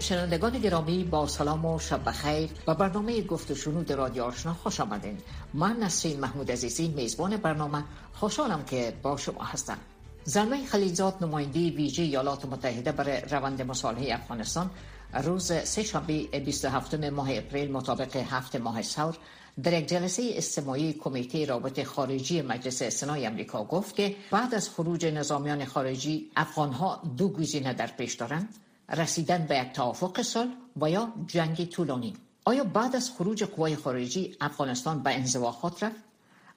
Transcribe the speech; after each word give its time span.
شنوندگان 0.00 0.58
گرامی 0.58 1.04
با 1.04 1.26
سلام 1.26 1.64
و 1.64 1.78
شب 1.78 2.04
بخیر 2.04 2.50
و 2.66 2.74
برنامه 2.74 3.22
گفت 3.22 3.50
و 3.50 3.54
شنود 3.54 3.92
رادیو 3.92 4.22
آشنا 4.22 4.54
خوش 4.54 4.80
آمدین. 4.80 5.18
من 5.54 5.76
نسرین 5.76 6.20
محمود 6.20 6.50
عزیزی 6.50 6.88
میزبان 6.88 7.36
برنامه 7.36 7.84
خوشحالم 8.12 8.64
که 8.64 8.94
با 9.02 9.16
شما 9.16 9.44
هستم. 9.44 9.78
زلمه 10.24 10.66
خلیزات 10.66 11.22
نماینده 11.22 11.70
ویژه 11.70 12.02
ایالات 12.02 12.44
متحده 12.46 12.92
برای 12.92 13.20
روند 13.20 13.62
مصالحه 13.62 14.14
افغانستان 14.14 14.70
روز 15.12 15.52
سه 15.52 15.82
شنبه 15.82 16.22
27 16.22 16.94
ماه 16.94 17.28
اپریل 17.32 17.72
مطابق 17.72 18.16
هفت 18.16 18.56
ماه 18.56 18.82
سور 18.82 19.16
در 19.62 19.72
یک 19.72 19.88
جلسه 19.88 20.30
استماعی 20.34 20.92
کمیته 20.92 21.44
رابط 21.44 21.82
خارجی 21.82 22.42
مجلس 22.42 22.82
سنای 22.82 23.26
امریکا 23.26 23.64
گفت 23.64 23.94
که 23.94 24.16
بعد 24.30 24.54
از 24.54 24.68
خروج 24.70 25.06
نظامیان 25.06 25.64
خارجی 25.64 26.30
افغانها 26.36 27.02
دو 27.16 27.28
گزینه 27.28 27.74
در 27.74 27.86
پیش 27.86 28.14
دارند 28.14 28.54
رسیدن 28.88 29.46
به 29.46 29.58
یک 29.58 29.72
توافق 29.72 30.22
سال 30.22 30.48
و 30.80 30.90
یا 30.90 31.12
جنگ 31.26 31.64
طولانی. 31.64 32.16
آیا 32.44 32.64
بعد 32.64 32.96
از 32.96 33.10
خروج 33.10 33.44
قوای 33.44 33.76
خارجی 33.76 34.36
افغانستان 34.40 35.02
به 35.02 35.14
انزواخات 35.14 35.82
رفت؟ 35.82 35.96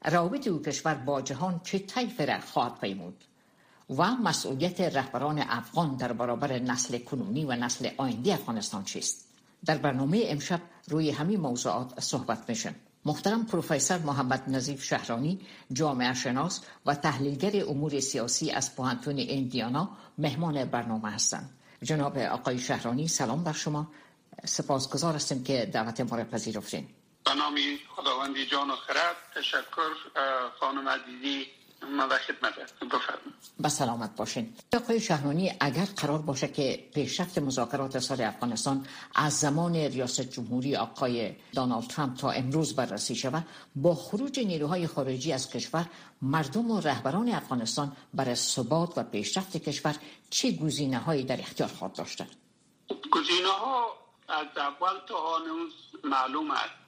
روابط 0.05 0.48
او 0.48 0.62
کشور 0.62 0.94
با 0.94 1.22
جهان 1.22 1.62
چه 1.63 1.80
طیف 1.80 2.22
را 2.22 2.40
خواهد 2.40 2.80
پیمود؟ 2.80 3.24
و 3.90 4.16
مسئولیت 4.16 4.82
رهبران 4.82 5.40
افغان 5.40 5.96
در 5.96 6.14
برابر 6.14 6.60
نسل 6.60 6.98
کنونی 6.98 7.46
و 7.46 7.52
نسل 7.52 7.90
آینده 7.98 8.34
افغانستان 8.34 8.84
چیست؟ 8.84 9.27
در 9.66 9.77
برنامه 9.77 10.24
امشب 10.26 10.62
روی 10.88 11.12
همین 11.12 11.40
موضوعات 11.40 12.00
صحبت 12.00 12.50
میشه 12.50 12.76
محترم 13.05 13.46
پروفسور 13.46 13.98
محمد 13.98 14.50
نظیف 14.50 14.84
شهرانی 14.84 15.40
جامعه 15.74 16.14
شناس 16.14 16.62
و 16.86 16.96
تحلیلگر 16.96 17.70
امور 17.70 18.00
سیاسی 18.00 18.52
از 18.52 18.76
پوهنتون 18.76 19.18
ایندیانا 19.18 19.90
مهمان 20.18 20.66
برنامه 20.66 21.12
هستند. 21.12 21.49
جناب 21.84 22.18
آقای 22.18 22.60
شهرانی 22.60 23.08
سلام 23.08 23.44
بر 23.44 23.52
شما. 23.54 23.88
سپاسگزار 24.46 25.16
هستیم 25.16 25.44
که 25.44 25.70
دعوت 25.74 26.02
ما 26.02 26.18
را 26.18 26.24
پذیرفتین. 26.24 26.88
به 27.26 27.34
نام 27.34 27.55
خداوندی 27.96 28.46
جان 28.46 28.70
و 28.70 28.76
خرد 28.76 29.16
تشکر 29.36 29.90
خانم 30.60 30.90
عزیزی 30.90 31.48
خدمت 31.81 32.54
به 33.59 33.70
سلامت 33.70 34.15
باشین. 34.15 34.54
آقای 34.73 34.99
شهرانی 34.99 35.54
اگر 35.59 35.85
قرار 35.85 36.21
باشه 36.21 36.48
که 36.48 36.90
پیشرفت 36.93 37.37
مذاکرات 37.37 37.99
سال 37.99 38.21
افغانستان 38.21 38.85
از 39.15 39.40
زمان 39.40 39.76
ریاست 39.76 40.21
جمهوری 40.21 40.76
آقای 40.76 41.35
دانالد 41.53 41.87
ترامپ 41.87 42.18
تا 42.18 42.31
امروز 42.31 42.76
بررسی 42.76 43.15
شود 43.15 43.48
با 43.76 43.96
خروج 43.96 44.40
نیروهای 44.40 44.87
خارجی 44.87 45.34
از 45.34 45.49
کشور 45.49 45.85
مردم 46.21 46.71
و 46.71 46.81
رهبران 46.81 47.29
افغانستان 47.29 47.91
برای 48.13 48.35
ثبات 48.35 48.98
و 48.98 49.03
پیشرفت 49.03 49.57
کشور 49.57 49.96
چه 50.29 50.51
گزینه 50.51 50.98
هایی 50.98 51.23
در 51.23 51.40
اختیار 51.40 51.70
خواهد 51.70 51.93
داشتند 51.93 52.35
گزینه 53.12 53.48
ها 53.48 53.87
از 54.27 54.48
اول 54.57 54.99
تا 55.07 55.37
هنوز 55.37 55.73
معلوم 56.03 56.51
است 56.51 56.85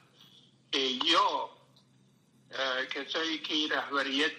یا 1.06 1.50
کسایی 2.90 3.38
که 3.38 3.76
رهبریت 3.76 4.32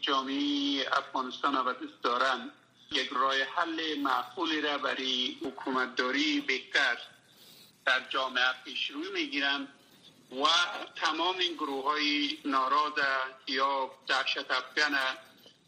جامعه 0.00 0.86
افغانستان 0.92 1.56
و 1.56 1.72
دوست 1.72 2.02
دارن 2.02 2.50
یک 2.90 3.08
راه 3.12 3.34
حل 3.42 3.98
معقولی 3.98 4.60
را 4.60 4.78
برای 4.78 5.36
حکومتداری 5.44 6.40
بهتر 6.40 6.98
در 7.86 8.00
جامعه 8.08 8.52
پیش 8.64 8.90
روی 8.90 9.08
می‌گیرن 9.12 9.68
و 10.32 10.44
تمام 10.96 11.38
این 11.38 11.54
گروه 11.54 11.84
های 11.84 12.38
ناراض 12.44 12.92
یا 13.46 13.90
دهشت 14.06 14.50
افغان 14.50 14.98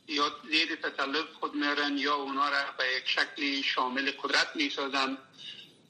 یا 0.08 0.32
زیر 0.50 0.76
تسلط 0.76 1.26
خود 1.40 1.54
میرن 1.54 1.98
یا 1.98 2.14
اونا 2.14 2.48
را 2.48 2.64
به 2.78 2.84
یک 2.96 3.08
شکلی 3.08 3.62
شامل 3.62 4.10
قدرت 4.10 4.56
می‌سازن 4.56 5.18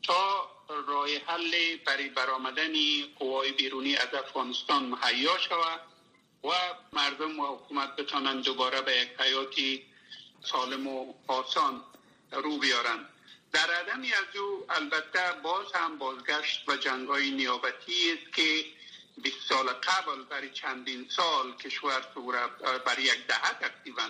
تا 0.03 0.51
راه 0.87 1.09
حل 1.27 1.77
برای 1.77 2.09
برآمدن 2.09 2.73
قوای 3.19 3.53
بیرونی 3.53 3.97
از 3.97 4.15
افغانستان 4.15 4.85
مهیا 4.85 5.39
شود. 5.39 5.94
و 6.45 6.51
مردم 6.93 7.41
و 7.41 7.57
حکومت 7.57 7.97
بتانند 7.97 8.45
دوباره 8.45 8.81
به 8.81 8.97
یک 8.97 9.09
حیاتی 9.21 9.87
سالم 10.43 10.87
و 10.87 11.15
آسان 11.27 11.85
رو 12.33 12.59
بیارن. 12.59 13.09
در 13.53 13.71
عدمی 13.71 14.13
از 14.13 14.37
او 14.37 14.67
البته 14.69 15.33
باز 15.43 15.73
هم 15.75 15.99
بازگشت 15.99 16.69
و 16.69 16.77
جنگ 16.77 17.09
های 17.09 17.31
نیابتی 17.31 18.13
است 18.13 18.35
که 18.35 18.65
20 19.23 19.37
سال 19.49 19.67
قبل 19.69 20.23
برای 20.23 20.51
چندین 20.51 21.07
سال 21.09 21.57
کشور 21.57 22.01
برای 22.87 23.03
یک 23.03 23.27
دهه 23.27 23.53
تقریبا 23.61 24.09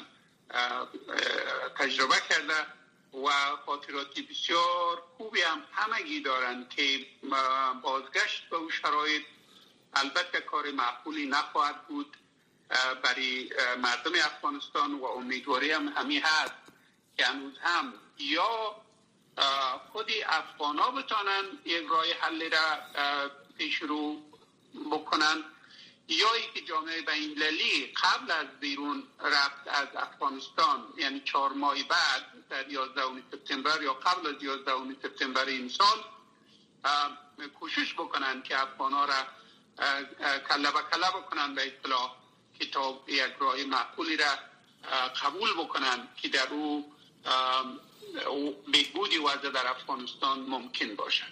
تجربه 1.78 2.14
کرده 2.28 2.66
و 3.24 3.56
خاطراتی 3.66 4.22
بسیار 4.22 5.02
خوبی 5.16 5.40
هم 5.42 5.62
همگی 5.72 6.20
دارند 6.20 6.68
که 6.68 7.06
بازگشت 7.82 8.48
به 8.50 8.56
او 8.56 8.70
شرایط 8.70 9.22
البته 9.94 10.40
کار 10.40 10.70
معقولی 10.70 11.26
نخواهد 11.26 11.86
بود. 11.88 12.16
برای 13.02 13.50
مردم 13.82 14.12
افغانستان 14.14 14.94
و 14.94 15.04
امیدواری 15.04 15.70
هم 15.70 15.88
همی 15.88 16.18
هست 16.18 16.54
که 17.16 17.26
هنوز 17.26 17.58
هم 17.62 17.94
یا 18.18 18.76
خود 19.92 20.10
افغان 20.26 20.78
ها 20.78 20.90
بتانن 20.90 21.44
یک 21.64 21.86
راه 21.90 22.04
حل 22.20 22.50
را 22.50 22.78
پیش 23.58 23.76
رو 23.76 24.22
بکنن 24.90 25.44
یا 26.08 26.28
که 26.54 26.60
جامعه 26.60 27.02
بین 27.02 27.34
قبل 28.02 28.30
از 28.30 28.46
بیرون 28.60 29.02
رفت 29.20 29.68
از 29.68 29.88
افغانستان 29.96 30.94
یعنی 30.96 31.20
چهار 31.20 31.52
ماه 31.52 31.82
بعد 31.82 32.48
در 32.50 32.70
11 32.70 33.02
سپتامبر 33.32 33.82
یا 33.82 33.94
قبل 33.94 34.26
از 34.26 34.42
11 34.42 34.72
سپتامبر 35.02 35.44
این 35.44 35.68
سال 35.68 36.04
کوشش 37.60 37.94
بکنن 37.94 38.42
که 38.42 38.62
افغان 38.62 38.92
ها 38.92 39.04
را 39.04 39.26
کله 40.48 40.68
و 40.68 40.82
کله 40.92 41.10
بکنن 41.10 41.54
به 41.54 41.66
اطلاع 41.66 42.23
کتاب 42.60 43.08
یک 43.08 43.34
راه 43.40 43.64
معقولی 43.64 44.16
را 44.16 44.24
قبول 45.22 45.48
بکنن 45.64 46.08
که 46.16 46.28
در 46.28 46.48
او 46.52 46.84
بهبودی 48.72 49.18
وضع 49.18 49.50
در 49.50 49.66
افغانستان 49.70 50.40
ممکن 50.40 50.86
باشد. 50.96 51.24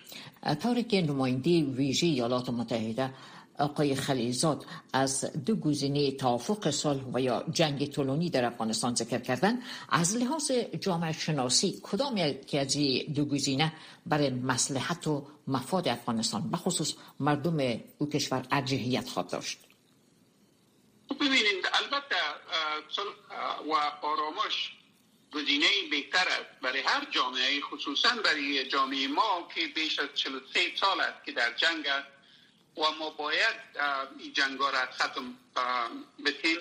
طوری 0.63 0.83
که 0.83 1.03
نماینده 1.03 1.63
ویژه 1.63 2.07
ایالات 2.07 2.49
متحده 2.51 3.15
آقای 3.59 3.95
خلیزاد 3.95 4.67
از 4.93 5.25
دو 5.47 5.57
گزینه 5.57 6.11
توافق 6.11 6.71
صلح 6.71 7.03
و 7.15 7.21
یا 7.21 7.45
جنگ 7.53 7.87
طولانی 7.87 8.31
در 8.31 8.45
افغانستان 8.45 8.95
ذکر 8.95 9.19
کردن 9.19 9.59
از 9.89 10.17
لحاظ 10.17 10.51
جامعه 10.81 11.13
شناسی 11.13 11.81
کدام 11.83 12.17
یکی 12.17 12.59
از 12.59 12.77
دو 13.15 13.25
گزینه 13.25 13.73
برای 14.07 14.31
مصلحت 14.31 15.07
و 15.07 15.27
مفاد 15.49 15.89
افغانستان 15.89 16.51
بخصوص 16.51 16.95
مردم 17.21 17.81
او 17.99 18.09
کشور 18.09 18.47
ارجحیت 18.51 19.09
خواهد 19.09 19.31
داشت؟ 19.31 19.59
ببینید 21.11 21.69
البته 21.73 22.17
و 23.67 23.75
آرامش 24.07 24.73
گزینه 25.35 25.67
بهتر 25.91 26.29
است 26.29 26.61
برای 26.63 26.81
هر 26.81 27.07
جامعه 27.11 27.61
خصوصا 27.61 28.09
برای 28.25 28.69
جامعه 28.69 29.09
ما 29.09 29.49
که 29.55 29.67
بیش 29.67 29.99
از 29.99 30.09
43 30.15 30.61
سال 30.81 31.01
است 31.01 31.25
که 31.25 31.33
در 31.33 31.53
جنگ 31.53 31.87
است 31.87 32.07
و 32.77 32.91
ما 32.99 33.11
باید 33.11 33.57
این 34.19 34.33
جنگ 34.33 34.59
را 34.59 34.87
ختم 34.87 35.39
بتیم 36.27 36.59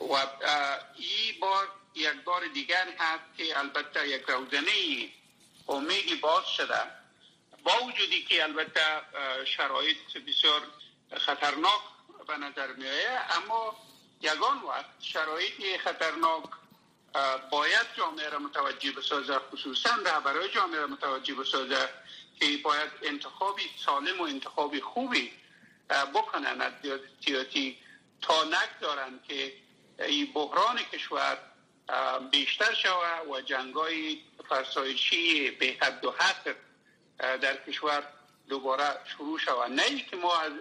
و 0.00 0.14
این 0.96 1.40
بار 1.40 1.68
یک 1.94 2.24
بار 2.24 2.46
دیگر 2.46 2.88
هست 2.98 3.36
که 3.36 3.58
البته 3.58 4.08
یک 4.08 4.22
روزنه 4.22 5.08
امیدی 5.68 6.14
باز 6.14 6.46
شده. 6.56 6.82
با 7.64 7.84
وجودی 7.84 8.24
که 8.24 8.42
البته 8.42 8.80
شرایط 9.44 9.96
بسیار 10.26 10.62
خطرناک 11.18 11.80
به 12.26 12.36
نظر 12.36 12.72
می 12.72 12.86
اما 13.30 13.76
یگان 14.20 14.62
وقت 14.68 14.84
شرایط 15.00 15.80
خطرناک 15.84 16.44
باید 17.50 17.86
جامعه 17.96 18.28
را 18.28 18.38
متوجه 18.38 18.92
بسازه 18.92 19.38
خصوصا 19.38 19.90
رهبرای 20.06 20.50
جامعه 20.50 20.80
را 20.80 20.86
متوجه 20.86 21.34
بسازه 21.34 21.88
که 22.40 22.46
باید 22.64 22.90
انتخابی 23.02 23.62
سالم 23.84 24.20
و 24.20 24.22
انتخابی 24.22 24.80
خوبی 24.80 25.32
بکنن 26.14 26.60
از 26.60 26.72
سیاسی 27.24 27.78
تا 28.22 28.44
نگذارن 28.44 29.20
که 29.28 29.52
این 29.98 30.32
بحران 30.32 30.78
کشور 30.82 31.38
بیشتر 32.30 32.74
شود 32.74 33.28
و 33.30 33.40
جنگای 33.40 34.20
فرسایشی 34.48 35.50
به 35.50 35.76
حد 35.80 36.04
و 36.04 36.14
حد 36.18 36.56
در 37.18 37.56
کشور 37.56 38.02
دوباره 38.48 39.00
شروع 39.16 39.38
شود. 39.38 39.70
نه 39.70 40.00
که 40.00 40.16
ما 40.16 40.36
از 40.36 40.52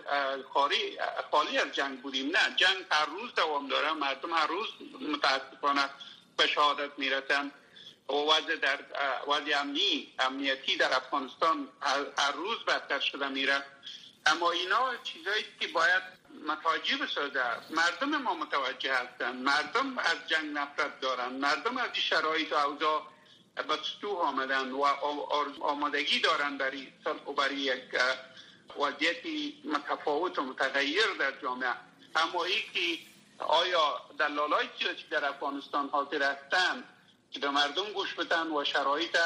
خالی, 1.32 1.58
از 1.58 1.72
جنگ 1.72 2.02
بودیم 2.02 2.28
نه. 2.28 2.56
جنگ 2.56 2.86
هر 2.92 3.06
روز 3.06 3.34
دوام 3.36 3.68
داره. 3.68 3.92
مردم 3.92 4.34
هر 4.34 4.48
روز 4.48 4.68
متاسفانه 5.02 5.90
به 6.38 6.48
شهادت 6.48 6.92
می‌رسن 6.98 7.52
وضع 8.10 8.56
در 8.56 8.80
وضع 9.28 9.60
امنی 9.60 10.14
امنیتی 10.20 10.78
در 10.78 10.96
افغانستان 10.96 11.68
هر 12.18 12.32
روز 12.32 12.66
بدتر 12.66 13.00
شده 13.00 13.28
میره 13.28 13.64
اما 14.26 14.52
اینا 14.52 14.96
چیزایی 15.04 15.46
که 15.60 15.68
باید 15.68 16.04
متوجه 16.48 16.98
بسازه. 16.98 17.44
مردم 17.70 18.18
ما 18.18 18.34
متوجه 18.34 18.94
هستند. 18.94 19.44
مردم 19.44 19.98
از 19.98 20.18
جنگ 20.28 20.52
نفرت 20.54 21.00
دارن 21.00 21.30
مردم 21.30 21.78
از 21.78 21.90
شرایط 21.94 22.52
و 22.52 22.56
اوضاع 22.56 23.08
به 23.56 23.80
سطوح 23.84 24.20
آمدن 24.20 24.72
و 24.72 24.84
آمادگی 25.62 26.20
دارن 26.20 26.58
برای 26.58 26.88
برای 27.38 27.56
یک 27.56 27.84
وضعیتی 28.80 29.62
متفاوت 29.66 30.40
و 30.40 30.44
متغیر 30.44 31.14
در 31.20 31.42
جامعه 31.42 31.74
اما 32.16 32.44
ای 32.44 32.62
که 32.74 33.04
آیا 33.40 34.02
دلالای 34.20 34.70
سیاسی 34.80 35.04
در 35.10 35.26
افغانستان 35.26 35.90
حاضر 35.90 36.24
هستند 36.24 36.84
که 37.32 37.40
به 37.40 37.50
مردم 37.50 37.94
گوش 37.94 38.14
بدن 38.14 38.48
و 38.48 38.64
شرایط 38.64 39.18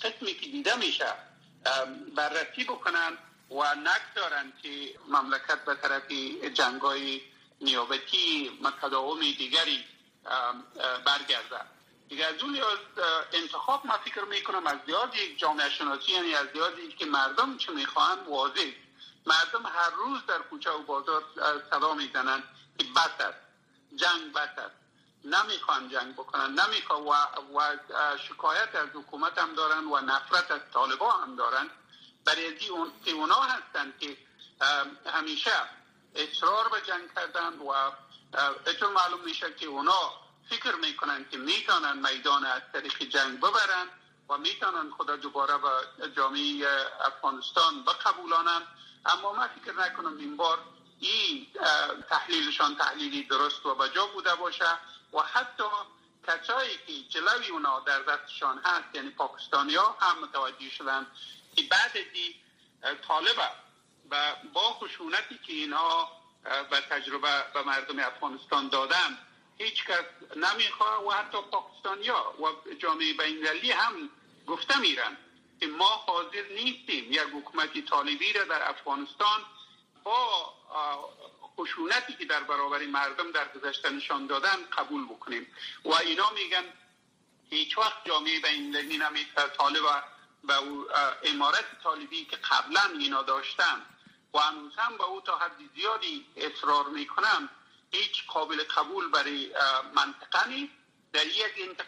قسمی 0.00 0.34
که 0.34 0.46
دیده 0.46 0.76
میشه 0.76 1.14
بررسی 2.16 2.64
بکنن 2.64 3.18
و 3.50 3.74
نگذارن 3.74 4.52
که 4.62 4.94
مملکت 5.08 5.64
به 5.64 5.74
طرف 5.74 6.12
جنگای 6.54 7.20
نیابتی 7.60 8.58
متداوم 8.62 9.20
دیگری 9.20 9.84
برگرده 11.04 11.75
دیگه 12.08 12.26
از 12.26 12.42
اون 12.42 12.58
انتخاب 13.32 13.86
ما 13.86 13.98
فکر 13.98 14.24
می‌کنم 14.24 14.66
از 14.66 14.78
دیاد 14.86 15.16
یک 15.16 15.38
جامعه 15.38 15.70
شناسی 15.70 16.12
یعنی 16.12 16.34
از 16.34 16.52
دیاد 16.52 16.74
که 16.98 17.06
مردم 17.06 17.56
چه 17.56 17.72
می‌خواهند 17.72 18.28
واضح. 18.28 18.70
مردم 19.26 19.66
هر 19.66 19.90
روز 19.90 20.26
در 20.26 20.38
کوچه 20.38 20.70
و 20.70 20.82
بازار 20.82 21.24
صدا 21.70 21.94
می‌زنند 21.94 22.42
که 22.78 22.84
بس 22.96 23.26
جنگ 23.96 24.32
بس 24.32 24.48
نمی‌خوان 25.24 25.88
جنگ 25.88 26.14
بکنن. 26.14 26.60
نمی‌خوان 26.60 27.02
و, 27.02 27.14
و 27.58 27.76
شکایت 28.28 28.74
از 28.74 28.88
حکومت 28.94 29.38
هم 29.38 29.54
دارن 29.54 29.84
و 29.84 30.00
نفرت 30.00 30.50
از 30.50 30.60
طالبا 30.72 31.12
هم 31.12 31.36
دارن. 31.36 31.70
برای 32.24 32.68
اون 32.68 32.92
که 33.04 33.10
اونا 33.10 33.40
هستن 33.40 33.94
که 34.00 34.16
همیشه 35.06 35.52
اصرار 36.14 36.68
به 36.68 36.80
جنگ 36.80 37.14
کردن 37.14 37.58
و 37.58 37.68
اتون 38.66 38.92
معلوم 38.92 39.20
میشه 39.24 39.54
که 39.54 39.66
اونا 39.66 40.12
فکر 40.50 40.74
می‌کنن 40.74 41.26
که 41.30 41.36
می‌تونن 41.36 42.10
میدان 42.10 42.44
از 42.44 42.62
طریق 42.72 43.02
جنگ 43.02 43.38
ببرن 43.38 43.88
و 44.28 44.38
می‌تونن 44.38 44.90
خدا 44.90 45.16
دوباره 45.16 45.58
به 45.58 46.10
جامعه 46.16 46.66
افغانستان 47.00 47.84
بقبولانن 47.84 48.62
اما 49.06 49.32
من 49.32 49.48
فکر 49.48 49.72
نکنم 49.72 50.18
این 50.18 50.36
بار 50.36 50.58
این 51.00 51.46
تحلیلشان 52.10 52.76
تحلیلی 52.76 53.22
درست 53.22 53.66
و 53.66 53.74
بجا 53.74 54.06
بوده 54.06 54.34
باشه 54.34 54.78
و 55.12 55.18
حتی 55.18 55.64
کسایی 56.26 56.78
که 56.86 56.92
جلوی 57.08 57.48
اونا 57.48 57.80
در 57.80 58.02
دستشان 58.02 58.58
هست 58.64 58.94
یعنی 58.94 59.10
پاکستانی 59.10 59.74
ها 59.74 59.96
هم 60.00 60.22
متوجه 60.22 60.70
شدن 60.70 61.06
که 61.56 61.62
بعد 61.62 61.92
دی 62.12 62.40
طالبه 63.08 63.50
و 64.10 64.34
با 64.52 64.60
خشونتی 64.60 65.38
که 65.46 65.52
اینها 65.52 66.08
به 66.70 66.80
تجربه 66.80 67.44
به 67.54 67.62
مردم 67.62 67.98
افغانستان 67.98 68.68
دادن 68.68 69.18
هیچ 69.58 69.84
کس 69.84 70.04
نمی‌خواه 70.36 71.06
و 71.06 71.10
حتی 71.10 71.38
پاکستانیا 71.42 72.34
و 72.40 72.74
جامعه 72.78 73.12
بینالمللی 73.12 73.72
هم 73.72 74.10
گفته 74.46 74.78
میرن 74.78 75.16
که 75.60 75.66
ما 75.66 75.86
حاضر 75.86 76.44
نیستیم 76.50 77.12
یک 77.12 77.20
حکومتی 77.20 77.82
طالبی 77.82 78.32
را 78.32 78.44
در 78.44 78.70
افغانستان 78.70 79.40
با 80.04 80.52
خشونتی 81.56 82.12
که 82.12 82.24
در 82.24 82.42
برابر 82.42 82.86
مردم 82.86 83.32
در 83.32 83.48
گذشته 83.48 83.90
نشان 83.90 84.26
دادن 84.26 84.56
قبول 84.78 85.04
بکنیم. 85.04 85.46
و 85.84 85.94
اینا 85.94 86.30
میگن 86.30 86.64
هیچ 87.50 87.78
وقت 87.78 88.04
جامعه 88.04 88.40
بینالمللی 88.40 88.98
نمی‌تونه 88.98 89.48
طالب 89.48 89.84
و 90.44 90.52
امارت 91.22 91.82
طالبی 91.82 92.24
که 92.24 92.36
قبلا 92.36 92.82
اینا 92.98 93.22
داشتن 93.22 93.86
و 94.34 94.38
هنوز 94.38 94.72
هم 94.76 94.96
با 94.96 95.04
او 95.04 95.20
تا 95.20 95.38
حد 95.38 95.56
زیادی 95.76 96.26
اصرار 96.36 96.88
می‌کنم 96.88 97.50
هیچ 97.90 98.26
قابل 98.26 98.62
قبول 98.62 99.10
برای 99.10 99.50
منطقه 99.94 100.48
نیست 100.48 100.72
در 101.12 101.26
یک 101.26 101.80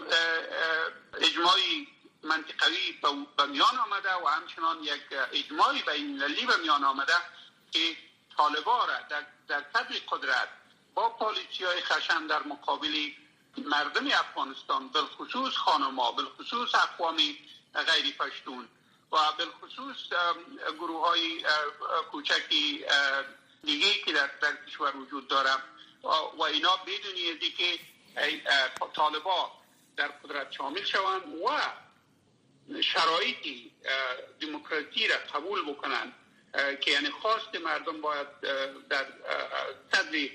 اجماعی 1.14 1.88
منطقوی 2.22 2.92
به 3.36 3.46
میان 3.46 3.78
آمده 3.78 4.14
و 4.14 4.26
همچنان 4.26 4.82
یک 4.82 5.02
اجماعی 5.32 5.82
بینالمللی 5.82 6.46
به 6.46 6.56
میان 6.56 6.84
آمده 6.84 7.16
که 7.70 7.96
طالبا 8.36 8.84
را 8.84 8.94
در, 9.10 9.24
در 9.48 9.60
قدرت 10.08 10.48
با 10.94 11.08
پالیسی 11.08 11.64
های 11.64 11.80
خشن 11.80 12.26
در 12.26 12.42
مقابل 12.42 13.10
مردم 13.56 14.06
افغانستان 14.06 14.88
بالخصوص 14.88 15.54
خانما 15.54 16.12
بالخصوص 16.12 16.74
اقوامی 16.74 17.38
غیر 17.74 18.14
پشتون 18.16 18.68
و 19.12 19.16
بالخصوص 19.38 19.96
گروه 20.78 21.08
های 21.08 21.44
کوچکی 22.10 22.84
دیگه 23.64 23.94
که 24.04 24.12
در, 24.12 24.30
در 24.40 24.56
کشور 24.66 24.96
وجود 24.96 25.28
داره 25.28 25.50
و 26.38 26.42
اینا 26.42 26.76
بدون 26.76 27.38
که 27.56 27.78
طالبا 28.94 29.52
در 29.96 30.08
قدرت 30.08 30.52
شامل 30.52 30.84
شوند 30.84 31.22
و 31.44 32.80
شرایطی 32.82 33.72
دموکراسی 34.40 35.08
را 35.08 35.16
قبول 35.34 35.72
بکنند 35.72 36.12
که 36.80 36.90
یعنی 36.90 37.10
خواست 37.10 37.54
مردم 37.64 38.00
باید 38.00 38.26
در 38.88 39.06
صدر 39.92 40.28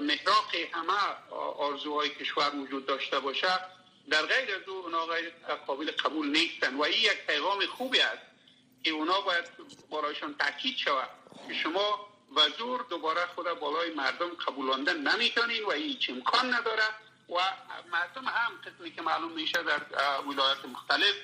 محراق 0.00 0.54
همه 0.72 1.32
آرزوهای 1.58 2.08
کشور 2.08 2.56
وجود 2.56 2.86
داشته 2.86 3.20
باشه. 3.20 3.58
در 4.10 4.22
غیر 4.22 4.54
از 4.54 4.68
او 4.68 4.76
اونا 4.76 5.06
غیر 5.06 5.32
قابل 5.66 5.90
قبول 5.90 6.28
نیستن 6.28 6.74
و 6.74 6.82
این 6.82 6.98
یک 6.98 7.26
پیغام 7.26 7.66
خوبی 7.66 8.00
است 8.00 8.22
که 8.82 8.90
اونا 8.90 9.20
باید 9.20 9.44
برایشان 9.90 10.34
تاکید 10.34 10.76
شود 10.76 11.08
که 11.48 11.54
شما 11.54 12.13
و 12.36 12.48
زور 12.58 12.86
دوباره 12.90 13.26
خود 13.34 13.46
بالای 13.60 13.94
مردم 13.94 14.28
قبولاندن 14.28 14.96
نمی‌تونین 14.96 15.64
و 15.64 15.70
هیچ 15.70 16.10
امکان 16.10 16.54
نداره. 16.54 16.84
و 17.28 17.34
مردم 17.92 18.24
هم 18.24 18.52
قسمی 18.64 18.90
که 18.90 19.02
معلوم 19.02 19.32
میشه 19.32 19.62
در 19.62 19.80
ولایت 20.20 20.64
مختلف 20.64 21.14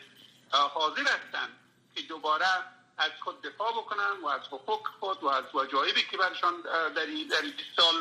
حاضر 0.52 1.02
هستند 1.02 1.58
که 1.94 2.02
دوباره 2.02 2.46
از 2.98 3.10
خود 3.20 3.42
دفاع 3.42 3.72
بکنن 3.72 4.20
و 4.22 4.26
از 4.26 4.40
حقوق 4.40 4.88
خود 5.00 5.22
و 5.22 5.28
از 5.28 5.44
وجایبی 5.54 6.02
که 6.10 6.16
برشان 6.16 6.60
در 6.94 7.06
این 7.06 7.32
سال 7.76 7.94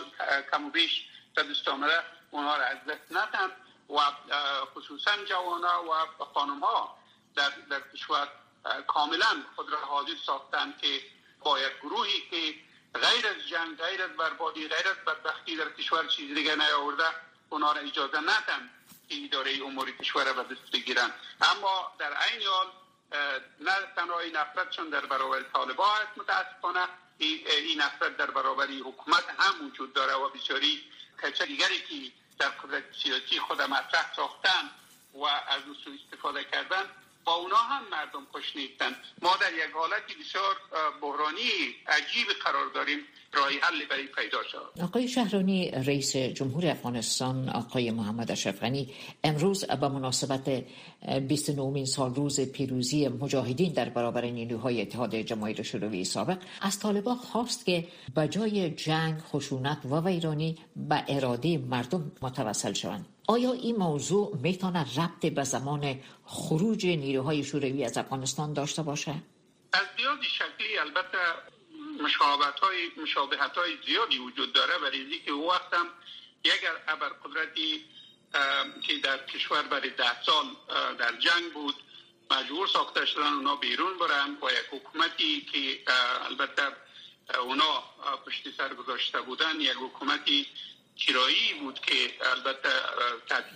کم 0.51 0.65
و 0.65 0.69
بیش 0.69 1.05
دست 1.37 1.67
آمده 1.67 2.03
اونها 2.31 2.57
را 2.57 2.63
از 2.63 2.77
دست 2.85 3.11
ندن. 3.11 3.51
و 3.89 3.99
خصوصا 4.75 5.11
جوانا 5.29 5.83
و 5.83 6.23
خانم 6.33 6.59
ها 6.59 6.97
در, 7.35 7.49
در 7.69 7.81
کشور 7.93 8.27
کاملا 8.87 9.43
خود 9.55 9.69
را 9.69 9.79
حاضر 9.79 10.15
ساختن 10.25 10.73
که 10.81 11.01
با 11.39 11.59
یک 11.59 11.73
گروهی 11.81 12.21
که 12.29 12.55
غیر 12.95 13.27
از 13.27 13.47
جنگ 13.49 13.77
غیر 13.77 14.01
از 14.01 14.09
بربادی 14.09 14.67
غیر 14.67 14.87
از 14.87 14.97
بدبختی 14.97 15.55
در 15.55 15.69
کشور 15.69 16.07
چیز 16.07 16.35
دیگه 16.35 16.55
نیاورده 16.55 17.09
اونا 17.49 17.71
را 17.71 17.81
اجازه 17.81 18.19
ندن 18.19 18.69
که 19.09 19.15
اداره 19.25 19.51
امور 19.65 19.91
کشور 19.91 20.23
را 20.23 20.43
به 20.43 20.55
دست 20.55 20.71
بگیرن. 20.73 21.11
اما 21.41 21.93
در 21.99 22.23
این 22.23 22.47
حال 22.47 22.67
نه 23.59 23.71
تنها 23.95 24.19
این 24.19 24.35
نفرتشون 24.35 24.89
در 24.89 25.05
برابر 25.05 25.41
طالبا 25.41 25.87
هست 25.87 26.17
متاسفانه 26.17 26.85
این 27.17 27.81
نفرت 27.81 28.17
در 28.17 28.31
برابر 28.31 28.67
حکومت 28.67 29.23
هم 29.39 29.67
وجود 29.67 29.93
داره 29.93 30.13
و 30.13 30.29
بسیاری 30.29 30.83
کچه 31.23 31.45
دیگری 31.45 31.81
که 31.81 32.11
در 32.39 32.49
قدرت 32.49 32.83
سیاسی 33.03 33.39
خود 33.39 33.61
مطرح 33.61 34.15
ساختن 34.15 34.69
و 35.13 35.23
از 35.23 35.61
او 35.67 35.93
استفاده 35.93 36.43
کردن 36.43 36.85
با 37.29 37.35
اونا 37.35 37.55
هم 37.55 37.83
مردم 37.91 38.25
خوش 38.31 38.55
نیستن. 38.55 38.91
ما 39.21 39.33
در 39.41 39.53
یک 39.53 39.71
حالتی 39.73 40.13
بسیار 40.19 40.55
بحرانی 41.01 41.51
عجیب 41.87 42.27
قرار 42.45 42.69
داریم. 42.75 42.99
رای 43.33 43.57
حل 43.61 43.85
برای 43.89 44.07
پیدا 44.07 44.43
شد 44.51 44.81
آقای 44.83 45.07
شهرانی 45.07 45.71
رئیس 45.71 46.15
جمهور 46.15 46.67
افغانستان 46.67 47.49
آقای 47.49 47.91
محمد 47.91 48.31
اشرف 48.31 48.63
امروز 49.23 49.65
به 49.65 49.87
مناسبت 49.87 50.63
29 51.27 51.85
سال 51.85 52.15
روز 52.15 52.39
پیروزی 52.39 53.07
مجاهدین 53.07 53.73
در 53.73 53.89
برابر 53.89 54.25
نیروهای 54.25 54.81
اتحاد 54.81 55.15
جماهیر 55.15 55.63
شوروی 55.63 56.05
سابق 56.05 56.37
از 56.61 56.79
طالبان 56.79 57.15
خواست 57.15 57.65
که 57.65 57.87
بجای 58.15 58.69
جنگ 58.69 59.19
خشونت 59.19 59.85
و 59.85 60.07
ویرانی 60.07 60.57
به 60.75 61.03
اراده 61.07 61.57
مردم 61.57 62.11
متوسل 62.21 62.73
شوند. 62.73 63.05
آیا 63.29 63.51
این 63.53 63.75
موضوع 63.75 64.37
می‌تونه 64.43 64.85
ربط 64.97 65.25
به 65.25 65.43
زمان 65.43 66.03
خروج 66.25 66.85
نیروهای 66.85 67.43
شوروی 67.43 67.85
از 67.85 67.97
افغانستان 67.97 68.53
داشته 68.53 68.81
باشه؟ 68.81 69.15
از 69.73 69.87
زیادی 69.97 70.27
شکلی 70.27 70.77
البته 70.77 71.17
مشابهت 72.03 72.59
های, 72.59 73.01
مشابهت 73.03 73.57
های 73.57 73.71
زیادی 73.85 74.17
وجود 74.17 74.53
داره 74.53 74.77
ولی 74.77 75.19
که 75.19 75.31
او 75.31 75.49
وقت 75.49 75.73
هم 75.73 75.85
یک 76.45 76.61
قدرتی 77.23 77.85
که 78.87 78.97
در 79.03 79.25
کشور 79.25 79.61
برای 79.61 79.89
ده 79.89 80.23
سال 80.23 80.45
در 80.99 81.11
جنگ 81.11 81.53
بود 81.53 81.75
مجبور 82.31 82.67
ساخته 82.67 83.05
شدن 83.05 83.33
اونا 83.33 83.55
بیرون 83.55 83.97
برن 83.97 84.35
با 84.41 84.51
یک 84.51 84.65
حکومتی 84.71 85.41
که 85.41 85.79
البته 86.29 86.63
اونا 87.39 87.83
پشت 88.25 88.43
سر 88.57 88.73
گذاشته 88.73 89.21
بودن 89.21 89.61
یک 89.61 89.77
حکومتی 89.81 90.47
کرایی 90.99 91.53
بود 91.53 91.79
که 91.79 92.13
البته 92.21 92.69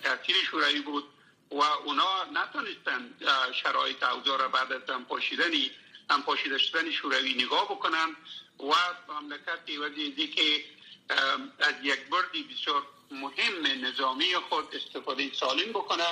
تاثیر 0.04 0.36
شورایی 0.52 0.80
بود 0.80 1.04
و 1.52 1.62
اونا 1.62 2.24
نتونستن 2.34 3.14
شرایط 3.64 4.04
اوضاع 4.04 4.38
را 4.38 4.48
بعد 4.48 4.74
از 4.74 4.82
پاشیدنی 4.82 5.72
هم 6.10 6.24
پاشیده 6.24 6.58
شدن 6.58 6.92
شوروی 6.92 7.34
نگاه 7.34 7.66
بکنن 7.66 8.16
و 8.60 8.74
مملکت 9.14 9.70
وزیزی 9.82 10.28
که 10.28 10.64
از 11.60 11.74
یک 11.84 12.00
بردی 12.10 12.44
بسیار 12.44 12.84
مهم 13.12 13.86
نظامی 13.86 14.36
خود 14.50 14.76
استفاده 14.76 15.34
سالم 15.34 15.70
بکنه 15.70 16.08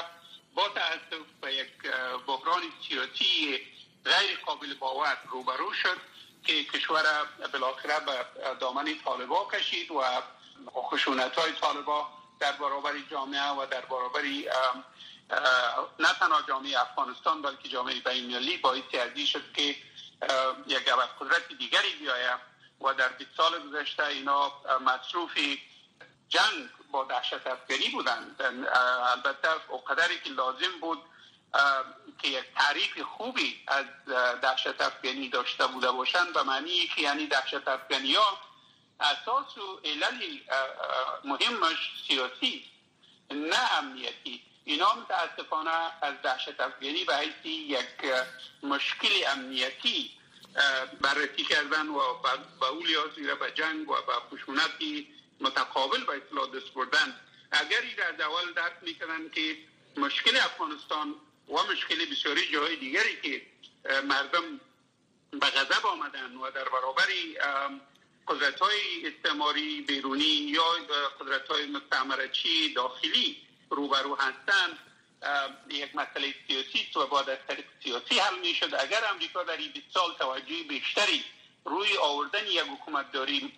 با 0.56 0.70
تاسف 0.70 1.26
به 1.42 1.54
یک 1.54 1.72
بحران 2.28 2.62
سیاسی 2.88 3.60
غیر 4.06 4.40
قابل 4.46 4.74
باور 4.74 5.18
روبرو 5.32 5.74
شد 5.74 5.98
که 6.46 6.64
کشور 6.64 7.04
بالاخره 7.54 8.00
به 8.06 8.26
دامن 8.60 8.96
طالبا 9.06 9.48
کشید 9.54 9.92
و 9.92 10.04
خشونت 10.70 11.39
های 11.39 11.51
طالبا 11.51 12.08
در 12.39 12.51
برابر 12.51 12.94
جامعه 13.12 13.51
و 13.51 13.65
در 13.65 13.82
برابر 13.82 14.22
نه 16.00 16.13
تنها 16.20 16.41
جامعه 16.48 16.82
افغانستان 16.82 17.41
بلکه 17.41 17.70
جامعه 17.70 18.00
بینالمللی 18.00 18.58
باعث 18.58 18.96
ازی 19.12 19.27
شد 19.27 19.53
که 19.53 19.75
یک 20.68 20.86
قدرت 21.20 21.48
دیگری 21.58 21.96
بیاید 22.00 22.39
و 22.82 22.94
در 22.94 23.08
20 23.08 23.30
سال 23.38 23.70
گذشته 23.70 24.06
اینا 24.06 24.51
مصروف 24.86 25.38
جنگ 26.30 26.70
با 26.91 27.03
دهشت 27.03 27.48
افغانی 27.48 27.89
بودند. 27.91 28.41
البته 29.12 29.50
قدری 29.88 30.20
که 30.20 30.30
لازم 30.30 30.80
بود 30.82 31.00
که 32.20 32.27
یک 32.27 32.46
تعریف 32.56 33.01
خوبی 33.01 33.63
از 33.68 33.86
دهشت 34.41 34.82
افغانی 34.82 35.30
داشته 35.30 35.68
بوده 35.68 35.91
باشند 35.91 36.34
به 36.34 36.44
معنی 36.44 36.88
که 36.88 37.01
یعنی 37.01 37.27
دهشت 37.27 37.68
افغانی 37.68 38.13
ها 38.13 38.38
اساس 39.01 39.58
و 39.58 39.79
علل 39.86 40.38
مهمش 41.24 41.91
سیاسی 42.08 42.65
نه 43.31 43.77
امنیتی. 43.77 44.41
اینا 44.65 44.93
متاسفانه 44.96 45.72
از 46.01 46.22
دهشت 46.24 46.60
افغانی 46.60 47.03
به 47.05 47.17
حیث 47.17 47.46
یک 47.46 48.13
مشکل 48.63 49.10
امنیتی 49.27 50.12
بررسی 51.01 51.43
کردن 51.43 51.88
و 51.88 52.13
به 52.60 52.65
اولی 52.67 52.96
به 53.39 53.51
جنگ 53.51 53.89
و 53.89 53.96
به 54.01 54.13
خشونتی 54.13 55.08
متقابل 55.39 56.03
به 56.03 56.15
اطلاع 56.15 56.48
دست 56.48 56.74
بردن. 56.74 57.20
اگر 57.51 57.81
این 57.81 58.01
از 58.01 58.22
اول 58.22 58.53
درک 58.53 58.74
می‌کنن 58.81 59.29
که 59.29 59.58
مشکل 59.98 60.38
افغانستان 60.38 61.15
و 61.50 61.53
مشکل 61.72 62.05
بسیاری 62.12 62.51
جاهای 62.51 62.75
دیگری 62.75 63.22
که 63.22 63.41
مردم 64.01 64.60
به 65.31 65.48
غضب 65.48 65.86
آمدن 65.86 66.36
و 66.36 66.51
در 66.51 66.70
برابر 66.70 67.08
قدرت 68.32 68.60
های 68.60 69.08
استعماری 69.08 69.82
بیرونی 69.82 70.24
یا 70.26 70.64
قدرت 71.20 71.48
های 71.48 71.66
مستعمرچی 71.66 72.74
داخلی 72.74 73.38
روبرو 73.70 74.16
هستند. 74.16 74.78
یک 75.70 75.96
مسئله 75.96 76.34
سیاسی 76.48 76.88
و 76.96 77.06
باید 77.06 77.30
از 77.30 77.38
طریق 77.48 77.66
سیاسی 77.84 78.20
حل 78.20 78.40
می 78.40 78.54
شد 78.56 78.76
اگر 78.76 79.02
امریکا 79.10 79.44
در 79.44 79.58
این 79.58 79.72
20 79.72 79.86
سال 79.94 80.14
توجه 80.20 80.64
بیشتری 80.70 81.24
روی 81.66 81.98
آوردن 81.98 82.48
یک 82.48 82.60
حکومت 82.60 83.12
داری 83.12 83.54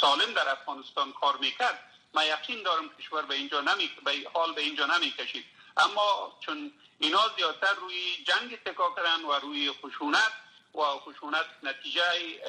سالم 0.00 0.32
در 0.32 0.48
افغانستان 0.48 1.12
کار 1.12 1.36
می‌کرد 1.36 1.78
من 2.14 2.26
یقین 2.26 2.62
دارم 2.62 2.88
کشور 2.98 3.22
به 3.22 3.34
اینجا 3.34 3.60
نمی 3.60 3.90
به 4.04 4.12
حال 4.34 4.52
به 4.52 4.60
اینجا 4.60 4.86
نمی 4.86 5.10
کشید 5.10 5.44
اما 5.76 6.38
چون 6.40 6.72
اینا 6.98 7.20
زیادتر 7.36 7.74
روی 7.74 8.24
جنگ 8.26 8.62
تکا 8.64 8.94
کردن 8.96 9.24
و 9.24 9.32
روی 9.32 9.72
خشونت 9.72 10.32
و 10.74 10.80
خشونت 10.80 11.46
نتیجه 11.62 12.02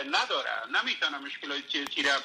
نداره. 0.05 0.67
نمی‌تونه 0.67 1.17
مشکل 1.17 1.61
سیاسی 1.71 2.03
را 2.03 2.17